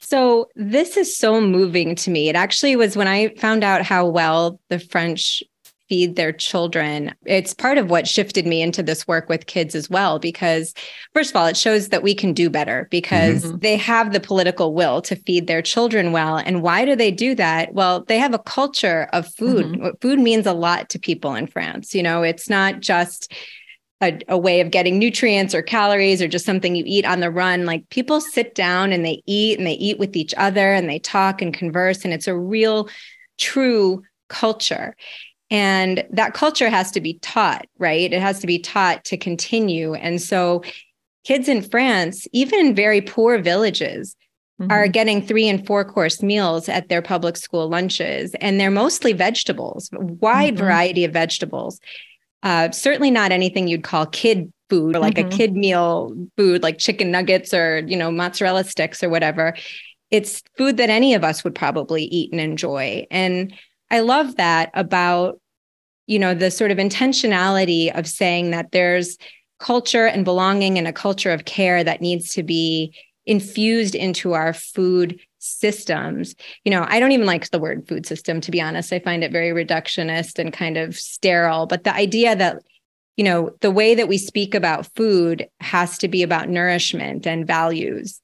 So 0.00 0.48
this 0.54 0.96
is 0.96 1.16
so 1.16 1.40
moving 1.40 1.94
to 1.96 2.10
me. 2.10 2.28
It 2.28 2.36
actually 2.36 2.76
was 2.76 2.96
when 2.96 3.08
I 3.08 3.34
found 3.36 3.64
out 3.64 3.82
how 3.82 4.06
well 4.06 4.60
the 4.68 4.78
French 4.78 5.42
feed 5.88 6.16
their 6.16 6.32
children. 6.32 7.14
It's 7.24 7.54
part 7.54 7.78
of 7.78 7.90
what 7.90 8.08
shifted 8.08 8.46
me 8.46 8.62
into 8.62 8.82
this 8.82 9.06
work 9.06 9.28
with 9.28 9.46
kids 9.46 9.74
as 9.74 9.90
well, 9.90 10.18
because 10.18 10.74
first 11.12 11.30
of 11.30 11.36
all, 11.36 11.46
it 11.46 11.56
shows 11.56 11.88
that 11.88 12.02
we 12.02 12.14
can 12.14 12.32
do 12.32 12.48
better 12.48 12.88
because 12.90 13.44
mm-hmm. 13.44 13.58
they 13.58 13.76
have 13.76 14.12
the 14.12 14.20
political 14.20 14.74
will 14.74 15.02
to 15.02 15.16
feed 15.16 15.46
their 15.46 15.62
children 15.62 16.12
well. 16.12 16.36
And 16.36 16.62
why 16.62 16.84
do 16.84 16.96
they 16.96 17.10
do 17.10 17.34
that? 17.34 17.74
Well, 17.74 18.04
they 18.04 18.18
have 18.18 18.34
a 18.34 18.38
culture 18.38 19.08
of 19.12 19.32
food. 19.34 19.66
Mm-hmm. 19.66 19.88
Food 20.00 20.18
means 20.18 20.46
a 20.46 20.52
lot 20.52 20.88
to 20.90 20.98
people 20.98 21.34
in 21.34 21.46
France. 21.46 21.94
You 21.94 22.02
know, 22.02 22.22
it's 22.22 22.48
not 22.48 22.80
just 22.80 23.32
a, 24.00 24.18
a, 24.28 24.38
way 24.38 24.60
of 24.60 24.70
getting 24.70 24.98
nutrients 24.98 25.54
or 25.54 25.62
calories 25.62 26.20
or 26.20 26.28
just 26.28 26.46
something 26.46 26.74
you 26.74 26.84
eat 26.86 27.04
on 27.04 27.20
the 27.20 27.30
run. 27.30 27.64
Like 27.64 27.88
people 27.90 28.20
sit 28.20 28.54
down 28.54 28.92
and 28.92 29.04
they 29.04 29.22
eat 29.26 29.58
and 29.58 29.66
they 29.66 29.74
eat 29.74 29.98
with 29.98 30.16
each 30.16 30.34
other 30.36 30.72
and 30.72 30.88
they 30.88 30.98
talk 30.98 31.40
and 31.42 31.54
converse. 31.54 32.04
And 32.04 32.12
it's 32.12 32.28
a 32.28 32.36
real, 32.36 32.88
true 33.38 34.02
culture. 34.28 34.96
And 35.50 36.04
that 36.10 36.34
culture 36.34 36.70
has 36.70 36.90
to 36.92 37.00
be 37.00 37.18
taught, 37.20 37.66
right? 37.78 38.12
It 38.12 38.20
has 38.20 38.40
to 38.40 38.46
be 38.46 38.58
taught 38.58 39.04
to 39.04 39.16
continue. 39.16 39.94
And 39.94 40.20
so 40.20 40.62
kids 41.24 41.48
in 41.48 41.62
France, 41.62 42.26
even 42.32 42.60
in 42.60 42.74
very 42.74 43.00
poor 43.00 43.38
villages, 43.38 44.16
mm-hmm. 44.60 44.70
are 44.70 44.88
getting 44.88 45.24
three 45.24 45.48
and 45.48 45.66
four 45.66 45.84
course 45.84 46.22
meals 46.22 46.68
at 46.68 46.88
their 46.88 47.02
public 47.02 47.36
school 47.36 47.68
lunches. 47.68 48.34
And 48.40 48.58
they're 48.58 48.70
mostly 48.70 49.12
vegetables, 49.12 49.90
wide 49.92 50.54
mm-hmm. 50.54 50.64
variety 50.64 51.04
of 51.04 51.12
vegetables. 51.12 51.80
Uh, 52.42 52.70
certainly 52.70 53.10
not 53.10 53.32
anything 53.32 53.68
you'd 53.68 53.84
call 53.84 54.06
kid 54.06 54.52
food 54.70 54.96
or 54.96 54.98
like 54.98 55.14
mm-hmm. 55.14 55.28
a 55.28 55.36
kid 55.36 55.54
meal 55.54 56.14
food 56.36 56.62
like 56.62 56.78
chicken 56.78 57.10
nuggets 57.10 57.52
or 57.52 57.82
you 57.86 57.96
know 57.96 58.10
mozzarella 58.10 58.64
sticks 58.64 59.02
or 59.02 59.10
whatever 59.10 59.54
it's 60.10 60.42
food 60.56 60.78
that 60.78 60.90
any 60.90 61.14
of 61.14 61.22
us 61.24 61.44
would 61.44 61.54
probably 61.54 62.04
eat 62.04 62.32
and 62.32 62.40
enjoy 62.40 63.06
and 63.10 63.54
I 63.94 64.00
love 64.00 64.34
that 64.36 64.70
about, 64.74 65.40
you 66.08 66.18
know, 66.18 66.34
the 66.34 66.50
sort 66.50 66.72
of 66.72 66.78
intentionality 66.78 67.96
of 67.96 68.08
saying 68.08 68.50
that 68.50 68.72
there's 68.72 69.16
culture 69.60 70.06
and 70.06 70.24
belonging 70.24 70.78
and 70.78 70.88
a 70.88 70.92
culture 70.92 71.30
of 71.30 71.44
care 71.44 71.84
that 71.84 72.00
needs 72.00 72.34
to 72.34 72.42
be 72.42 72.92
infused 73.24 73.94
into 73.94 74.32
our 74.32 74.52
food 74.52 75.20
systems. 75.38 76.34
You 76.64 76.72
know, 76.72 76.84
I 76.88 76.98
don't 76.98 77.12
even 77.12 77.24
like 77.24 77.48
the 77.50 77.60
word 77.60 77.86
food 77.86 78.04
system, 78.04 78.40
to 78.40 78.50
be 78.50 78.60
honest. 78.60 78.92
I 78.92 78.98
find 78.98 79.22
it 79.22 79.30
very 79.30 79.50
reductionist 79.50 80.40
and 80.40 80.52
kind 80.52 80.76
of 80.76 80.96
sterile. 80.96 81.66
But 81.66 81.84
the 81.84 81.94
idea 81.94 82.34
that, 82.34 82.62
you 83.16 83.22
know, 83.22 83.52
the 83.60 83.70
way 83.70 83.94
that 83.94 84.08
we 84.08 84.18
speak 84.18 84.56
about 84.56 84.92
food 84.96 85.46
has 85.60 85.98
to 85.98 86.08
be 86.08 86.24
about 86.24 86.48
nourishment 86.48 87.28
and 87.28 87.46
values. 87.46 88.20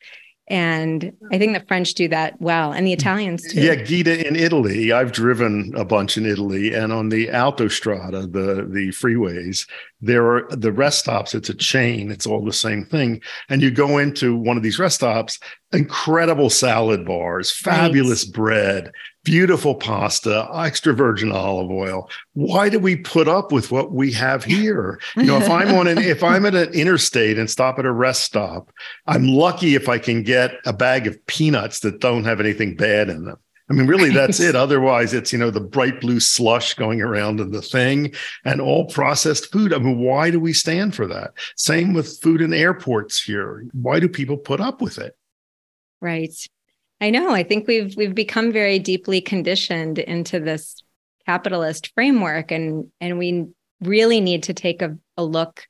And 0.51 1.13
I 1.33 1.39
think 1.39 1.57
the 1.57 1.65
French 1.67 1.95
do 1.95 2.09
that 2.09 2.41
well, 2.41 2.73
and 2.73 2.85
the 2.85 2.91
mm. 2.91 2.99
Italians 2.99 3.45
too. 3.45 3.61
Yeah, 3.61 3.77
Geeta, 3.77 4.25
in 4.25 4.35
Italy, 4.35 4.91
I've 4.91 5.13
driven 5.13 5.73
a 5.77 5.85
bunch 5.85 6.19
in 6.19 6.27
Italy, 6.27 6.75
and 6.75 6.93
on 6.93 7.09
the 7.09 7.29
Autostrada, 7.29 8.31
the 8.31 8.67
the 8.69 8.89
freeways, 8.89 9.69
there 10.01 10.27
are 10.27 10.49
the 10.51 10.73
rest 10.73 10.99
stops. 10.99 11.35
It's 11.35 11.49
a 11.49 11.55
chain. 11.55 12.11
It's 12.11 12.27
all 12.27 12.45
the 12.45 12.53
same 12.53 12.85
thing. 12.85 13.23
And 13.49 13.63
you 13.63 13.71
go 13.71 13.99
into 13.99 14.37
one 14.37 14.57
of 14.57 14.65
these 14.65 14.81
rest 14.81 14.97
stops, 14.97 15.39
incredible 15.73 16.51
salad 16.51 17.07
bars, 17.07 17.53
fabulous 17.53 18.25
right. 18.25 18.35
bread, 18.35 18.93
beautiful 19.25 19.75
pasta, 19.75 20.49
extra 20.55 20.93
virgin 20.93 21.33
olive 21.33 21.71
oil. 21.71 22.09
Why 22.35 22.69
do 22.69 22.79
we 22.79 22.97
put 22.97 23.29
up 23.29 23.53
with 23.53 23.71
what 23.71 23.93
we 23.93 24.13
have 24.13 24.45
here? 24.45 25.01
You 25.17 25.25
know, 25.25 25.39
if 25.39 25.51
I'm 25.51 25.75
on 25.75 25.87
an 25.87 25.99
if 25.99 26.23
I'm 26.23 26.47
at 26.47 26.55
an 26.55 26.73
interstate 26.73 27.39
and 27.39 27.51
stop 27.51 27.79
at 27.79 27.85
a 27.85 27.93
rest 27.93 28.25
stop, 28.25 28.71
I'm 29.07 29.29
lucky 29.29 29.75
if 29.75 29.89
I 29.89 29.99
can 29.99 30.23
get 30.23 30.53
a 30.65 30.73
bag 30.73 31.07
of 31.07 31.25
peanuts 31.27 31.81
that 31.81 32.01
don't 32.01 32.25
have 32.25 32.41
anything 32.41 32.77
bad 32.77 33.09
in 33.09 33.25
them. 33.25 33.37
I 33.71 33.73
mean, 33.73 33.87
really, 33.87 34.11
that's 34.11 34.41
it. 34.41 34.57
Otherwise, 34.57 35.15
it's, 35.15 35.33
you 35.33 35.39
know, 35.39 35.51
the 35.51 35.61
bright 35.61 36.01
blue 36.01 36.19
slush 36.19 36.75
going 36.75 37.01
around 37.01 37.39
in 37.39 37.53
the 37.53 37.63
thing 37.63 38.13
and 38.45 38.61
all 38.61 38.87
processed 38.87 39.53
food. 39.53 39.73
I 39.73 39.79
mean, 39.79 40.01
why 40.01 40.33
do 40.33 40.41
we 40.41 40.53
stand 40.53 40.97
for 40.97 41.07
that? 41.07 41.35
Same 41.55 41.93
with 41.93 42.21
food 42.21 42.41
in 42.41 42.53
airports 42.53 43.23
here. 43.23 43.65
Why 43.73 44.01
do 44.01 44.09
people 44.09 44.37
put 44.37 44.61
up 44.61 44.83
with 44.83 44.99
it? 44.99 45.17
Right. 46.01 46.35
I 47.01 47.11
know. 47.11 47.31
I 47.31 47.43
think 47.43 47.67
we've 47.67 47.97
we've 47.97 48.15
become 48.15 48.53
very 48.53 48.79
deeply 48.79 49.21
conditioned 49.21 49.99
into 49.99 50.41
this 50.41 50.83
capitalist 51.27 51.93
framework 51.95 52.51
and 52.51 52.87
and 53.01 53.19
we 53.19 53.47
really 53.81 54.21
need 54.21 54.43
to 54.45 54.55
take 54.55 54.83
a, 54.83 54.97
a 55.17 55.25
look 55.25 55.67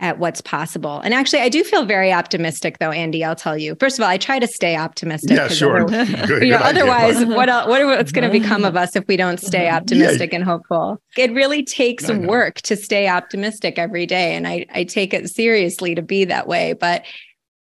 at 0.00 0.18
what's 0.18 0.40
possible. 0.40 1.00
And 1.00 1.12
actually, 1.12 1.40
I 1.40 1.48
do 1.48 1.64
feel 1.64 1.84
very 1.84 2.12
optimistic, 2.12 2.78
though, 2.78 2.92
Andy. 2.92 3.24
I'll 3.24 3.34
tell 3.34 3.58
you. 3.58 3.76
First 3.80 3.98
of 3.98 4.04
all, 4.04 4.08
I 4.08 4.16
try 4.16 4.38
to 4.38 4.46
stay 4.46 4.76
optimistic. 4.76 5.36
Yeah, 5.36 5.48
sure. 5.48 5.86
Good, 5.86 6.48
know, 6.48 6.56
otherwise, 6.62 7.24
what 7.24 7.48
else, 7.48 7.68
what 7.68 7.84
what's 7.84 8.12
going 8.12 8.30
to 8.30 8.38
become 8.38 8.64
of 8.64 8.76
us 8.76 8.94
if 8.94 9.04
we 9.08 9.16
don't 9.16 9.40
stay 9.40 9.68
optimistic 9.68 10.30
yeah. 10.30 10.36
and 10.36 10.44
hopeful? 10.44 11.02
It 11.16 11.32
really 11.32 11.64
takes 11.64 12.08
work 12.08 12.60
to 12.62 12.76
stay 12.76 13.08
optimistic 13.08 13.78
every 13.78 14.06
day, 14.06 14.36
and 14.36 14.46
I 14.46 14.66
I 14.72 14.84
take 14.84 15.12
it 15.12 15.28
seriously 15.30 15.96
to 15.96 16.02
be 16.02 16.24
that 16.26 16.46
way. 16.46 16.74
But 16.74 17.04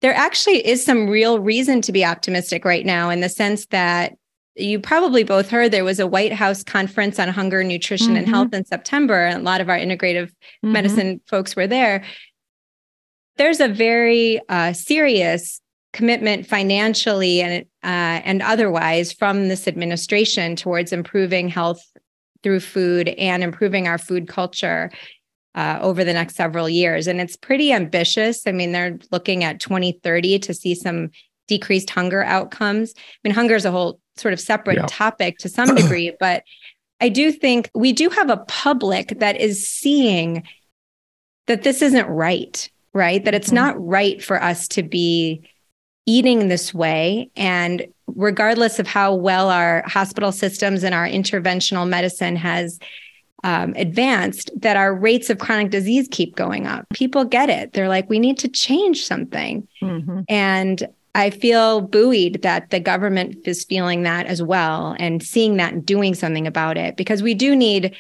there 0.02 0.14
actually 0.14 0.66
is 0.66 0.84
some 0.84 1.10
real 1.10 1.40
reason 1.40 1.82
to 1.82 1.92
be 1.92 2.06
optimistic 2.06 2.66
right 2.66 2.86
now 2.86 3.10
in 3.10 3.20
the 3.20 3.30
sense 3.30 3.66
that 3.68 4.14
you 4.56 4.80
probably 4.80 5.24
both 5.24 5.50
heard 5.50 5.72
there 5.72 5.86
was 5.86 6.00
a 6.00 6.08
White 6.08 6.34
House 6.34 6.64
conference 6.64 7.20
on 7.20 7.30
hunger, 7.30 7.64
nutrition, 7.64 8.10
mm-hmm. 8.10 8.18
and 8.18 8.28
health 8.28 8.54
in 8.54 8.66
September. 8.66 9.26
And 9.26 9.42
a 9.42 9.44
lot 9.44 9.62
of 9.62 9.70
our 9.70 9.78
integrative 9.78 10.28
mm-hmm. 10.28 10.72
medicine 10.72 11.22
folks 11.28 11.56
were 11.56 11.68
there. 11.68 12.04
There's 13.38 13.60
a 13.60 13.70
very 13.70 14.42
uh, 14.50 14.74
serious 14.74 15.62
commitment 15.94 16.46
financially 16.46 17.42
and 17.42 17.66
uh, 17.84 18.22
and 18.24 18.42
otherwise 18.42 19.12
from 19.12 19.48
this 19.48 19.68
administration 19.68 20.56
towards 20.56 20.92
improving 20.92 21.50
health 21.50 21.82
through 22.44 22.60
food 22.60 23.10
and 23.10 23.44
improving 23.44 23.88
our 23.88 23.98
food 23.98 24.28
culture 24.28 24.92
uh, 25.56 25.80
over 25.82 26.04
the 26.04 26.14
next 26.14 26.36
several 26.36 26.70
years. 26.70 27.08
And 27.08 27.20
it's 27.20 27.36
pretty 27.36 27.72
ambitious. 27.74 28.44
I 28.46 28.52
mean, 28.52 28.72
they're 28.72 29.00
looking 29.12 29.44
at 29.44 29.60
2030 29.60 30.40
to 30.40 30.54
see 30.54 30.76
some 30.76 31.10
decreased 31.48 31.90
hunger 31.90 32.24
outcomes. 32.24 32.94
I 32.98 33.02
mean, 33.24 33.34
hunger 33.34 33.56
is 33.56 33.66
a 33.66 33.72
whole 33.72 34.00
sort 34.18 34.34
of 34.34 34.40
separate 34.40 34.78
yeah. 34.78 34.86
topic 34.88 35.38
to 35.40 35.50
some 35.58 35.76
degree, 35.76 36.16
but 36.20 36.44
I 37.02 37.10
do 37.10 37.32
think 37.32 37.70
we 37.74 37.94
do 37.94 38.10
have 38.10 38.30
a 38.30 38.38
public 38.38 39.20
that 39.20 39.40
is 39.40 39.68
seeing 39.68 40.44
that 41.48 41.64
this 41.64 41.82
isn't 41.82 42.08
right, 42.08 42.70
right? 42.94 43.24
That 43.24 43.34
it's 43.34 43.48
mm-hmm. 43.48 43.56
not 43.56 43.88
right 43.88 44.24
for 44.24 44.42
us 44.42 44.68
to 44.70 44.84
be 44.84 45.50
eating 46.06 46.48
this 46.48 46.74
way. 46.74 47.30
And 47.36 47.88
regardless 48.08 48.80
of 48.80 48.88
how 48.88 49.14
well 49.14 49.50
our 49.50 49.84
hospital 49.86 50.32
systems 50.32 50.84
and 50.84 50.94
our 50.94 51.08
interventional 51.08 51.88
medicine 51.88 52.36
has 52.36 52.80
um, 53.44 53.74
advanced 53.76 54.52
that 54.56 54.78
our 54.78 54.94
rates 54.94 55.30
of 55.30 55.40
chronic 55.40 55.72
disease 55.72 56.08
keep 56.12 56.36
going 56.36 56.68
up. 56.68 56.86
People 56.94 57.26
get 57.26 57.50
it. 57.50 57.74
They're 57.74 57.90
like, 57.90 58.10
we 58.10 58.20
need 58.20 58.38
to 58.40 58.48
change 58.48 59.06
something. 59.06 59.68
Mm-hmm. 59.82 60.22
And 60.28 60.88
I 61.16 61.32
feel 61.32 61.82
buoyed 61.82 62.42
that 62.44 62.70
the 62.70 62.80
government 62.80 63.38
is 63.46 63.66
feeling 63.66 64.04
that 64.04 64.28
as 64.28 64.42
well 64.42 64.96
and 65.00 65.24
seeing 65.24 65.58
that 65.58 65.74
and 65.74 65.86
doing 65.86 66.14
something 66.14 66.48
about 66.48 66.78
it 66.78 66.96
because 66.98 67.24
we 67.24 67.34
do 67.34 67.56
need 67.56 67.96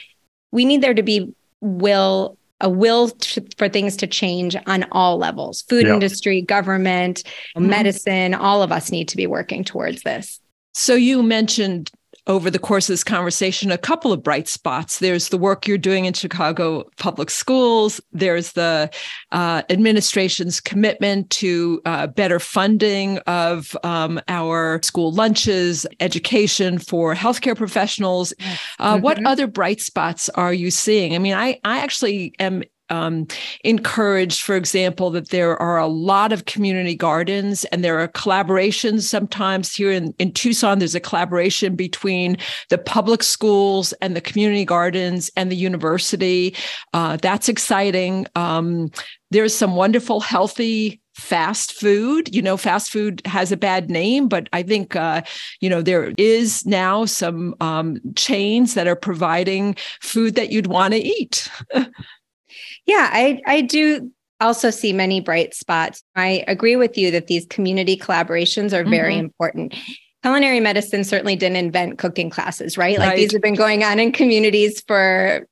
we 0.51 0.65
need 0.65 0.81
there 0.81 0.93
to 0.93 1.03
be 1.03 1.33
will 1.61 2.37
a 2.61 2.69
will 2.69 3.09
to, 3.09 3.45
for 3.57 3.69
things 3.69 3.95
to 3.97 4.07
change 4.07 4.55
on 4.67 4.85
all 4.91 5.17
levels 5.17 5.63
food 5.63 5.87
yeah. 5.87 5.93
industry 5.93 6.41
government 6.41 7.23
mm-hmm. 7.57 7.69
medicine 7.69 8.33
all 8.33 8.61
of 8.61 8.71
us 8.71 8.91
need 8.91 9.07
to 9.07 9.17
be 9.17 9.27
working 9.27 9.63
towards 9.63 10.03
this 10.03 10.39
so 10.73 10.93
you 10.93 11.23
mentioned 11.23 11.91
over 12.29 12.49
the 12.51 12.59
course 12.59 12.87
of 12.87 12.93
this 12.93 13.03
conversation 13.03 13.71
a 13.71 13.77
couple 13.77 14.13
of 14.13 14.23
bright 14.23 14.47
spots. 14.47 14.99
There's 14.99 15.29
the 15.29 15.37
work 15.37 15.67
you're 15.67 15.77
doing 15.77 16.05
in 16.05 16.13
Chicago 16.13 16.87
public 16.97 17.29
schools. 17.31 17.99
There's 18.13 18.53
the 18.53 18.89
uh, 19.31 19.63
administration's 19.69 20.61
commitment 20.61 21.29
to 21.31 21.81
uh, 21.85 22.07
better 22.07 22.39
funding 22.39 23.17
of 23.19 23.75
um, 23.83 24.21
our 24.27 24.79
school 24.83 25.11
lunches, 25.11 25.87
education 25.99 26.77
for 26.77 27.15
healthcare 27.15 27.57
professionals. 27.57 28.33
Uh, 28.77 28.93
mm-hmm. 28.93 29.01
What 29.01 29.25
other 29.25 29.47
bright 29.47 29.81
spots 29.81 30.29
are 30.29 30.53
you 30.53 30.69
seeing? 30.69 31.15
I 31.15 31.17
mean, 31.17 31.33
I 31.33 31.59
I 31.63 31.79
actually 31.79 32.35
am 32.39 32.63
um, 32.89 33.27
encouraged, 33.63 34.41
for 34.41 34.55
example, 34.55 35.09
that 35.11 35.29
there 35.29 35.59
are 35.61 35.77
a 35.77 35.87
lot 35.87 36.31
of 36.31 36.45
community 36.45 36.95
gardens 36.95 37.65
and 37.65 37.83
there 37.83 37.99
are 37.99 38.07
collaborations 38.07 39.03
sometimes 39.03 39.73
here 39.73 39.91
in, 39.91 40.13
in 40.19 40.31
Tucson. 40.33 40.79
There's 40.79 40.95
a 40.95 40.99
collaboration 40.99 41.75
between 41.75 42.37
the 42.69 42.77
public 42.77 43.23
schools 43.23 43.93
and 44.01 44.15
the 44.15 44.21
community 44.21 44.65
gardens 44.65 45.29
and 45.35 45.51
the 45.51 45.55
university. 45.55 46.55
Uh, 46.93 47.17
that's 47.17 47.49
exciting. 47.49 48.25
Um, 48.35 48.91
there's 49.31 49.53
some 49.53 49.75
wonderful, 49.75 50.19
healthy 50.19 51.01
fast 51.19 51.73
food. 51.73 52.33
You 52.33 52.41
know, 52.41 52.57
fast 52.57 52.91
food 52.91 53.21
has 53.25 53.51
a 53.51 53.57
bad 53.57 53.89
name, 53.89 54.27
but 54.27 54.49
I 54.53 54.63
think, 54.63 54.95
uh, 54.95 55.21
you 55.59 55.69
know, 55.69 55.81
there 55.81 56.13
is 56.17 56.65
now 56.65 57.05
some 57.05 57.55
um, 57.59 57.97
chains 58.15 58.73
that 58.73 58.87
are 58.87 58.95
providing 58.95 59.75
food 60.01 60.35
that 60.35 60.51
you'd 60.51 60.67
want 60.67 60.93
to 60.93 60.99
eat. 60.99 61.47
Yeah, 62.85 63.09
I, 63.11 63.41
I 63.45 63.61
do 63.61 64.11
also 64.39 64.69
see 64.69 64.93
many 64.93 65.19
bright 65.19 65.53
spots. 65.53 66.03
I 66.15 66.43
agree 66.47 66.75
with 66.75 66.97
you 66.97 67.11
that 67.11 67.27
these 67.27 67.45
community 67.45 67.97
collaborations 67.97 68.73
are 68.73 68.83
very 68.83 69.13
mm-hmm. 69.13 69.25
important. 69.25 69.75
Culinary 70.21 70.59
medicine 70.59 71.03
certainly 71.03 71.35
didn't 71.35 71.57
invent 71.57 71.97
cooking 71.97 72.29
classes, 72.29 72.77
right? 72.77 72.97
Like 72.99 73.09
right. 73.09 73.17
these 73.17 73.31
have 73.33 73.41
been 73.41 73.55
going 73.55 73.83
on 73.83 73.99
in 73.99 74.11
communities 74.11 74.81
for 74.85 75.47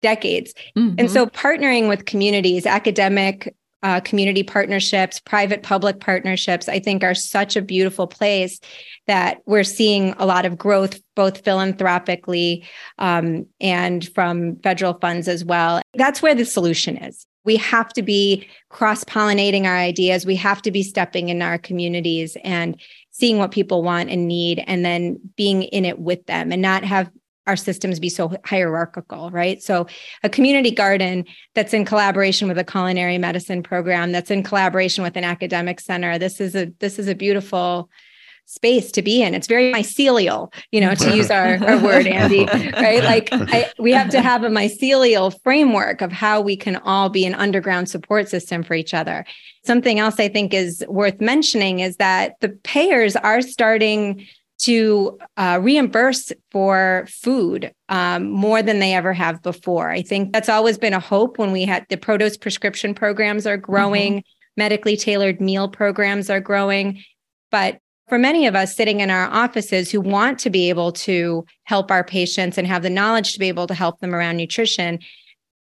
decades. 0.00 0.54
Mm-hmm. 0.76 0.96
And 0.98 1.10
so 1.10 1.26
partnering 1.26 1.88
with 1.88 2.04
communities, 2.04 2.66
academic, 2.66 3.54
uh, 3.82 4.00
community 4.00 4.42
partnerships, 4.42 5.20
private 5.20 5.62
public 5.62 6.00
partnerships, 6.00 6.68
I 6.68 6.78
think 6.78 7.02
are 7.02 7.14
such 7.14 7.56
a 7.56 7.62
beautiful 7.62 8.06
place 8.06 8.60
that 9.06 9.38
we're 9.46 9.64
seeing 9.64 10.14
a 10.18 10.26
lot 10.26 10.46
of 10.46 10.56
growth, 10.56 11.00
both 11.16 11.44
philanthropically 11.44 12.64
um, 12.98 13.46
and 13.60 14.08
from 14.14 14.56
federal 14.56 14.94
funds 14.94 15.26
as 15.28 15.44
well. 15.44 15.82
That's 15.94 16.22
where 16.22 16.34
the 16.34 16.44
solution 16.44 16.96
is. 16.96 17.26
We 17.44 17.56
have 17.56 17.92
to 17.94 18.02
be 18.02 18.46
cross 18.68 19.02
pollinating 19.02 19.64
our 19.64 19.76
ideas. 19.76 20.24
We 20.24 20.36
have 20.36 20.62
to 20.62 20.70
be 20.70 20.84
stepping 20.84 21.28
in 21.28 21.42
our 21.42 21.58
communities 21.58 22.36
and 22.44 22.80
seeing 23.10 23.38
what 23.38 23.50
people 23.50 23.82
want 23.82 24.10
and 24.10 24.28
need, 24.28 24.62
and 24.66 24.84
then 24.84 25.18
being 25.36 25.64
in 25.64 25.84
it 25.84 25.98
with 25.98 26.24
them 26.26 26.52
and 26.52 26.62
not 26.62 26.84
have 26.84 27.10
our 27.46 27.56
systems 27.56 27.98
be 27.98 28.08
so 28.08 28.32
hierarchical, 28.44 29.30
right? 29.30 29.62
So, 29.62 29.86
a 30.22 30.28
community 30.28 30.70
garden 30.70 31.24
that's 31.54 31.74
in 31.74 31.84
collaboration 31.84 32.48
with 32.48 32.58
a 32.58 32.64
culinary 32.64 33.18
medicine 33.18 33.62
program, 33.62 34.12
that's 34.12 34.30
in 34.30 34.42
collaboration 34.42 35.02
with 35.02 35.16
an 35.16 35.24
academic 35.24 35.80
center. 35.80 36.18
This 36.18 36.40
is 36.40 36.54
a 36.54 36.72
this 36.78 36.98
is 36.98 37.08
a 37.08 37.14
beautiful 37.14 37.90
space 38.46 38.92
to 38.92 39.02
be 39.02 39.22
in. 39.22 39.34
It's 39.34 39.46
very 39.46 39.72
mycelial, 39.72 40.52
you 40.72 40.80
know, 40.80 40.94
to 40.94 41.16
use 41.16 41.30
our, 41.30 41.62
our 41.64 41.82
word, 41.82 42.06
Andy, 42.06 42.44
right? 42.74 43.02
Like 43.02 43.28
I, 43.32 43.70
we 43.78 43.92
have 43.92 44.10
to 44.10 44.20
have 44.20 44.42
a 44.42 44.48
mycelial 44.48 45.34
framework 45.42 46.02
of 46.02 46.12
how 46.12 46.40
we 46.40 46.56
can 46.56 46.76
all 46.76 47.08
be 47.08 47.24
an 47.24 47.34
underground 47.34 47.88
support 47.88 48.28
system 48.28 48.62
for 48.62 48.74
each 48.74 48.92
other. 48.92 49.24
Something 49.64 49.98
else 49.98 50.18
I 50.18 50.28
think 50.28 50.52
is 50.52 50.84
worth 50.88 51.20
mentioning 51.20 51.80
is 51.80 51.96
that 51.96 52.34
the 52.40 52.50
payers 52.50 53.16
are 53.16 53.40
starting 53.40 54.26
to 54.62 55.18
uh, 55.36 55.58
reimburse 55.60 56.30
for 56.50 57.06
food 57.08 57.72
um, 57.88 58.30
more 58.30 58.62
than 58.62 58.78
they 58.78 58.94
ever 58.94 59.12
have 59.12 59.42
before. 59.42 59.90
I 59.90 60.02
think 60.02 60.32
that's 60.32 60.48
always 60.48 60.78
been 60.78 60.94
a 60.94 61.00
hope 61.00 61.36
when 61.36 61.50
we 61.50 61.64
had 61.64 61.84
the 61.88 61.96
produce 61.96 62.36
prescription 62.36 62.94
programs 62.94 63.46
are 63.46 63.56
growing, 63.56 64.18
mm-hmm. 64.18 64.56
medically 64.56 64.96
tailored 64.96 65.40
meal 65.40 65.68
programs 65.68 66.30
are 66.30 66.40
growing. 66.40 67.02
But 67.50 67.78
for 68.08 68.18
many 68.18 68.46
of 68.46 68.54
us 68.54 68.76
sitting 68.76 69.00
in 69.00 69.10
our 69.10 69.28
offices 69.30 69.90
who 69.90 70.00
want 70.00 70.38
to 70.40 70.50
be 70.50 70.68
able 70.68 70.92
to 70.92 71.44
help 71.64 71.90
our 71.90 72.04
patients 72.04 72.56
and 72.56 72.66
have 72.66 72.82
the 72.82 72.90
knowledge 72.90 73.32
to 73.32 73.40
be 73.40 73.48
able 73.48 73.66
to 73.66 73.74
help 73.74 73.98
them 73.98 74.14
around 74.14 74.36
nutrition, 74.36 75.00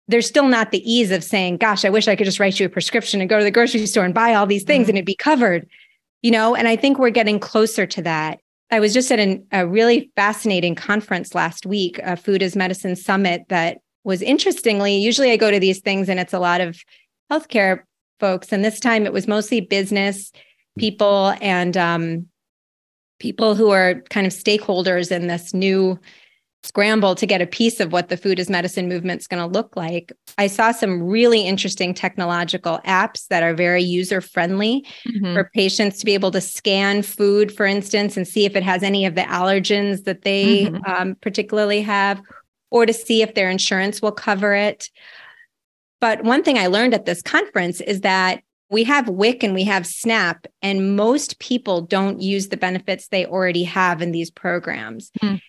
there's 0.09 0.27
still 0.27 0.49
not 0.49 0.73
the 0.73 0.91
ease 0.91 1.13
of 1.13 1.23
saying, 1.23 1.59
gosh, 1.59 1.85
I 1.85 1.91
wish 1.91 2.09
I 2.09 2.17
could 2.17 2.25
just 2.25 2.41
write 2.41 2.59
you 2.59 2.67
a 2.67 2.71
prescription 2.71 3.21
and 3.21 3.31
go 3.31 3.39
to 3.39 3.45
the 3.45 3.51
grocery 3.51 3.87
store 3.87 4.05
and 4.05 4.15
buy 4.15 4.35
all 4.35 4.47
these 4.47 4.65
things 4.65 4.85
mm-hmm. 4.85 4.91
and 4.91 4.99
it'd 4.99 5.07
be 5.07 5.15
covered, 5.15 5.69
you 6.23 6.31
know? 6.31 6.57
And 6.57 6.67
I 6.67 6.75
think 6.75 6.99
we're 6.99 7.11
getting 7.11 7.39
closer 7.39 7.87
to 7.87 8.03
that. 8.03 8.41
I 8.71 8.81
was 8.81 8.93
just 8.93 9.11
at 9.11 9.19
an, 9.19 9.47
a 9.51 9.67
really 9.67 10.11
fascinating 10.15 10.75
conference 10.75 11.35
last 11.35 11.65
week, 11.65 11.99
a 12.03 12.17
Food 12.17 12.43
as 12.43 12.55
Medicine 12.55 12.97
Summit 12.97 13.43
that 13.49 13.79
was 14.05 14.23
interestingly, 14.23 14.97
usually 14.97 15.31
I 15.31 15.37
go 15.37 15.51
to 15.51 15.61
these 15.61 15.81
things 15.81 16.09
and 16.09 16.21
it's 16.21 16.35
a 16.35 16.39
lot 16.39 16.61
of 16.61 16.79
healthcare 17.31 17.81
folks. 18.21 18.53
And 18.53 18.65
this 18.65 18.81
time 18.81 19.07
it 19.07 19.13
was 19.13 19.27
mostly 19.27 19.61
business 19.61 20.33
people 20.79 21.35
and 21.41 21.77
um, 21.77 22.27
people 23.19 23.55
who 23.55 23.71
are 23.71 24.03
kind 24.11 24.27
of 24.27 24.33
stakeholders 24.33 25.11
in 25.11 25.27
this 25.27 25.55
new 25.55 25.99
scramble 26.65 27.15
to 27.15 27.27
get 27.27 27.41
a 27.41 27.47
piece 27.47 27.81
of 27.81 27.93
what 27.93 28.09
the 28.09 28.17
food 28.17 28.41
as 28.41 28.51
medicine 28.51 28.89
movement 28.89 29.21
is 29.21 29.27
going 29.27 29.43
to 29.43 29.59
look 29.59 29.77
like. 29.77 30.13
I 30.39 30.49
saw 30.49 30.73
some 30.73 31.03
really 31.03 31.43
interesting 31.43 31.95
technological 31.95 32.81
apps 32.85 33.29
that 33.29 33.43
are 33.43 33.55
very 33.55 33.83
user 33.83 34.21
friendly 34.21 34.85
mm-hmm. 35.07 35.35
for 35.35 35.51
patients 35.55 35.99
to 35.99 36.05
be 36.05 36.15
able 36.15 36.31
to 36.33 36.41
scan 36.41 37.03
food, 37.03 37.53
for 37.55 37.65
instance, 37.65 38.17
and 38.17 38.27
see 38.27 38.45
if 38.45 38.57
it 38.57 38.63
has 38.63 38.83
any 38.83 39.07
of 39.07 39.15
the 39.15 39.23
allergens 39.23 40.05
that 40.05 40.23
they 40.23 40.67
mm-hmm. 40.67 40.91
um, 40.91 41.17
particularly 41.21 41.81
have, 41.83 42.21
or 42.71 42.87
to 42.87 42.93
see 42.93 43.23
if 43.23 43.35
their 43.35 43.51
insurance 43.51 44.03
will 44.03 44.13
cover 44.13 44.55
it. 44.55 44.91
But 46.01 46.25
one 46.25 46.43
thing 46.43 46.59
I 46.59 46.67
learned 46.67 46.95
at 46.95 47.07
this 47.07 47.23
conference 47.23 47.81
is 47.81 48.03
that 48.03 48.43
we 48.71 48.85
have 48.85 49.09
WIC 49.09 49.43
and 49.43 49.55
we 49.55 49.65
have 49.65 49.87
SNAP, 49.87 50.47
and 50.61 50.97
most 50.97 51.39
people 51.39 51.81
don't 51.81 52.21
use 52.21 52.49
the 52.49 52.57
benefits 52.57 53.09
they 53.09 53.25
already 53.25 53.65
have 53.65 54.03
in 54.03 54.13
these 54.13 54.31
programs. 54.31 55.11
Mm. 55.23 55.41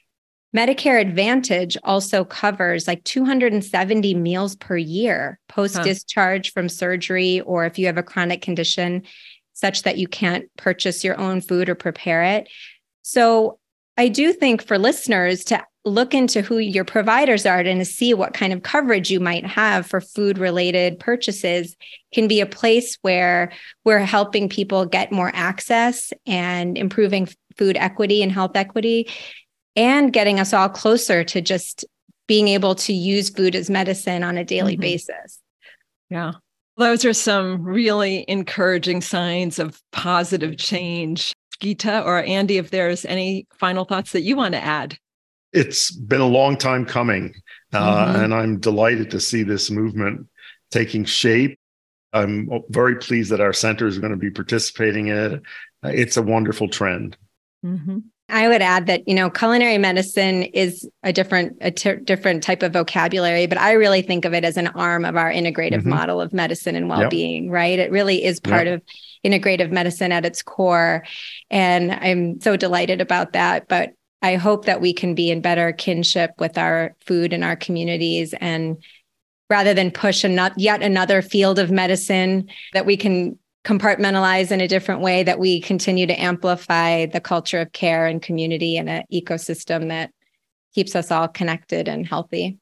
Medicare 0.55 0.99
Advantage 0.99 1.77
also 1.83 2.25
covers 2.25 2.87
like 2.87 3.03
270 3.03 4.15
meals 4.15 4.55
per 4.55 4.75
year 4.75 5.39
post 5.47 5.81
discharge 5.83 6.47
huh. 6.47 6.51
from 6.53 6.69
surgery, 6.69 7.41
or 7.41 7.65
if 7.65 7.77
you 7.77 7.85
have 7.85 7.97
a 7.97 8.03
chronic 8.03 8.41
condition 8.41 9.03
such 9.53 9.83
that 9.83 9.97
you 9.97 10.07
can't 10.07 10.45
purchase 10.57 11.03
your 11.03 11.19
own 11.19 11.41
food 11.41 11.69
or 11.69 11.75
prepare 11.75 12.23
it. 12.23 12.49
So 13.03 13.59
I 13.97 14.07
do 14.07 14.33
think 14.33 14.65
for 14.65 14.77
listeners 14.77 15.43
to 15.45 15.63
look 15.85 16.13
into 16.13 16.41
who 16.41 16.57
your 16.57 16.85
providers 16.85 17.45
are 17.45 17.59
and 17.59 17.79
to 17.79 17.85
see 17.85 18.13
what 18.13 18.33
kind 18.33 18.53
of 18.53 18.63
coverage 18.63 19.09
you 19.09 19.19
might 19.19 19.45
have 19.45 19.85
for 19.85 20.01
food 20.01 20.37
related 20.37 20.99
purchases 20.99 21.75
can 22.13 22.27
be 22.27 22.41
a 22.41 22.45
place 22.45 22.97
where 23.01 23.51
we're 23.85 23.99
helping 23.99 24.49
people 24.49 24.85
get 24.85 25.11
more 25.11 25.31
access 25.33 26.11
and 26.25 26.77
improving 26.77 27.27
food 27.57 27.77
equity 27.77 28.21
and 28.23 28.31
health 28.31 28.55
equity 28.55 29.07
and 29.79 30.13
getting 30.13 30.39
us 30.39 30.53
all 30.53 30.69
closer 30.69 31.23
to 31.23 31.41
just 31.41 31.85
being 32.27 32.47
able 32.49 32.75
to 32.75 32.93
use 32.93 33.29
food 33.29 33.55
as 33.55 33.69
medicine 33.69 34.23
on 34.23 34.37
a 34.37 34.43
daily 34.45 34.73
mm-hmm. 34.73 34.81
basis. 34.81 35.39
Yeah. 36.09 36.33
Those 36.77 37.03
are 37.05 37.13
some 37.13 37.63
really 37.63 38.25
encouraging 38.27 39.01
signs 39.01 39.57
of 39.57 39.81
positive 39.91 40.57
change. 40.57 41.33
Geeta 41.59 42.05
or 42.05 42.23
Andy, 42.23 42.57
if 42.57 42.69
there's 42.69 43.03
any 43.05 43.47
final 43.57 43.85
thoughts 43.85 44.11
that 44.11 44.21
you 44.21 44.35
want 44.35 44.53
to 44.53 44.63
add 44.63 44.97
it's 45.53 45.91
been 45.91 46.21
a 46.21 46.27
long 46.27 46.57
time 46.57 46.85
coming, 46.85 47.33
uh, 47.73 48.05
mm-hmm. 48.05 48.23
and 48.23 48.33
I'm 48.33 48.59
delighted 48.59 49.11
to 49.11 49.19
see 49.19 49.43
this 49.43 49.71
movement 49.71 50.27
taking 50.71 51.05
shape. 51.05 51.57
I'm 52.13 52.49
very 52.69 52.95
pleased 52.95 53.31
that 53.31 53.41
our 53.41 53.53
center 53.53 53.87
is 53.87 53.99
going 53.99 54.11
to 54.11 54.17
be 54.17 54.31
participating 54.31 55.07
in 55.07 55.17
it. 55.17 55.41
It's 55.83 56.17
a 56.17 56.21
wonderful 56.21 56.67
trend. 56.67 57.17
Mm-hmm. 57.65 57.99
I 58.29 58.47
would 58.47 58.61
add 58.61 58.87
that 58.87 59.07
you 59.07 59.15
know 59.15 59.29
culinary 59.29 59.77
medicine 59.77 60.43
is 60.43 60.87
a 61.03 61.11
different 61.13 61.57
a 61.61 61.71
t- 61.71 61.95
different 61.97 62.43
type 62.43 62.63
of 62.63 62.73
vocabulary, 62.73 63.45
but 63.45 63.57
I 63.57 63.73
really 63.73 64.01
think 64.01 64.25
of 64.25 64.33
it 64.33 64.43
as 64.43 64.57
an 64.57 64.67
arm 64.67 65.05
of 65.05 65.15
our 65.15 65.31
integrative 65.31 65.79
mm-hmm. 65.79 65.89
model 65.89 66.21
of 66.21 66.33
medicine 66.33 66.75
and 66.75 66.89
well-being. 66.89 67.45
Yep. 67.45 67.53
Right? 67.53 67.79
It 67.79 67.91
really 67.91 68.23
is 68.23 68.39
part 68.39 68.67
yep. 68.67 68.75
of 68.75 68.81
integrative 69.25 69.71
medicine 69.71 70.11
at 70.11 70.25
its 70.25 70.41
core, 70.41 71.03
and 71.49 71.91
I'm 71.91 72.39
so 72.41 72.55
delighted 72.55 73.01
about 73.01 73.33
that. 73.33 73.67
But 73.67 73.93
I 74.21 74.35
hope 74.35 74.65
that 74.65 74.81
we 74.81 74.93
can 74.93 75.15
be 75.15 75.31
in 75.31 75.41
better 75.41 75.71
kinship 75.71 76.31
with 76.39 76.57
our 76.57 76.95
food 77.05 77.33
and 77.33 77.43
our 77.43 77.55
communities 77.55 78.33
and 78.39 78.83
rather 79.49 79.73
than 79.73 79.91
push 79.91 80.23
a 80.23 80.51
yet 80.57 80.81
another 80.83 81.21
field 81.21 81.57
of 81.57 81.71
medicine 81.71 82.49
that 82.73 82.85
we 82.85 82.97
can 82.97 83.37
compartmentalize 83.69 84.51
in 84.51 84.61
a 84.61 84.67
different 84.67 85.01
way 85.01 85.21
that 85.21 85.37
we 85.37 85.61
continue 85.61 86.07
to 86.07 86.19
amplify 86.19 87.05
the 87.05 87.21
culture 87.21 87.59
of 87.59 87.71
care 87.71 88.07
and 88.07 88.19
community 88.19 88.77
and 88.77 88.89
an 88.89 89.03
ecosystem 89.13 89.89
that 89.89 90.11
keeps 90.73 90.95
us 90.95 91.11
all 91.11 91.27
connected 91.27 91.87
and 91.87 92.07
healthy. 92.07 92.57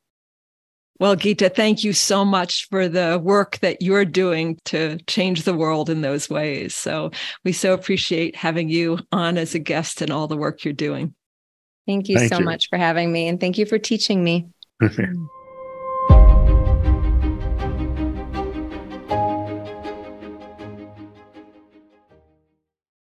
Well, 0.99 1.15
Geeta, 1.15 1.53
thank 1.53 1.83
you 1.83 1.93
so 1.93 2.25
much 2.25 2.67
for 2.69 2.89
the 2.89 3.21
work 3.23 3.59
that 3.59 3.81
you're 3.81 4.03
doing 4.03 4.57
to 4.65 4.97
change 5.07 5.43
the 5.43 5.53
world 5.53 5.89
in 5.89 6.01
those 6.01 6.29
ways. 6.29 6.75
So 6.75 7.11
we 7.45 7.53
so 7.53 7.73
appreciate 7.73 8.35
having 8.35 8.67
you 8.67 8.99
on 9.11 9.37
as 9.37 9.55
a 9.55 9.59
guest 9.59 10.01
and 10.01 10.11
all 10.11 10.27
the 10.27 10.35
work 10.35 10.65
you're 10.65 10.73
doing. 10.73 11.13
Thank 11.85 12.09
you 12.09 12.17
thank 12.17 12.33
so 12.33 12.39
you. 12.39 12.45
much 12.45 12.67
for 12.67 12.77
having 12.77 13.13
me. 13.13 13.27
And 13.29 13.39
thank 13.39 13.57
you 13.57 13.65
for 13.65 13.77
teaching 13.77 14.23
me. 14.23 14.49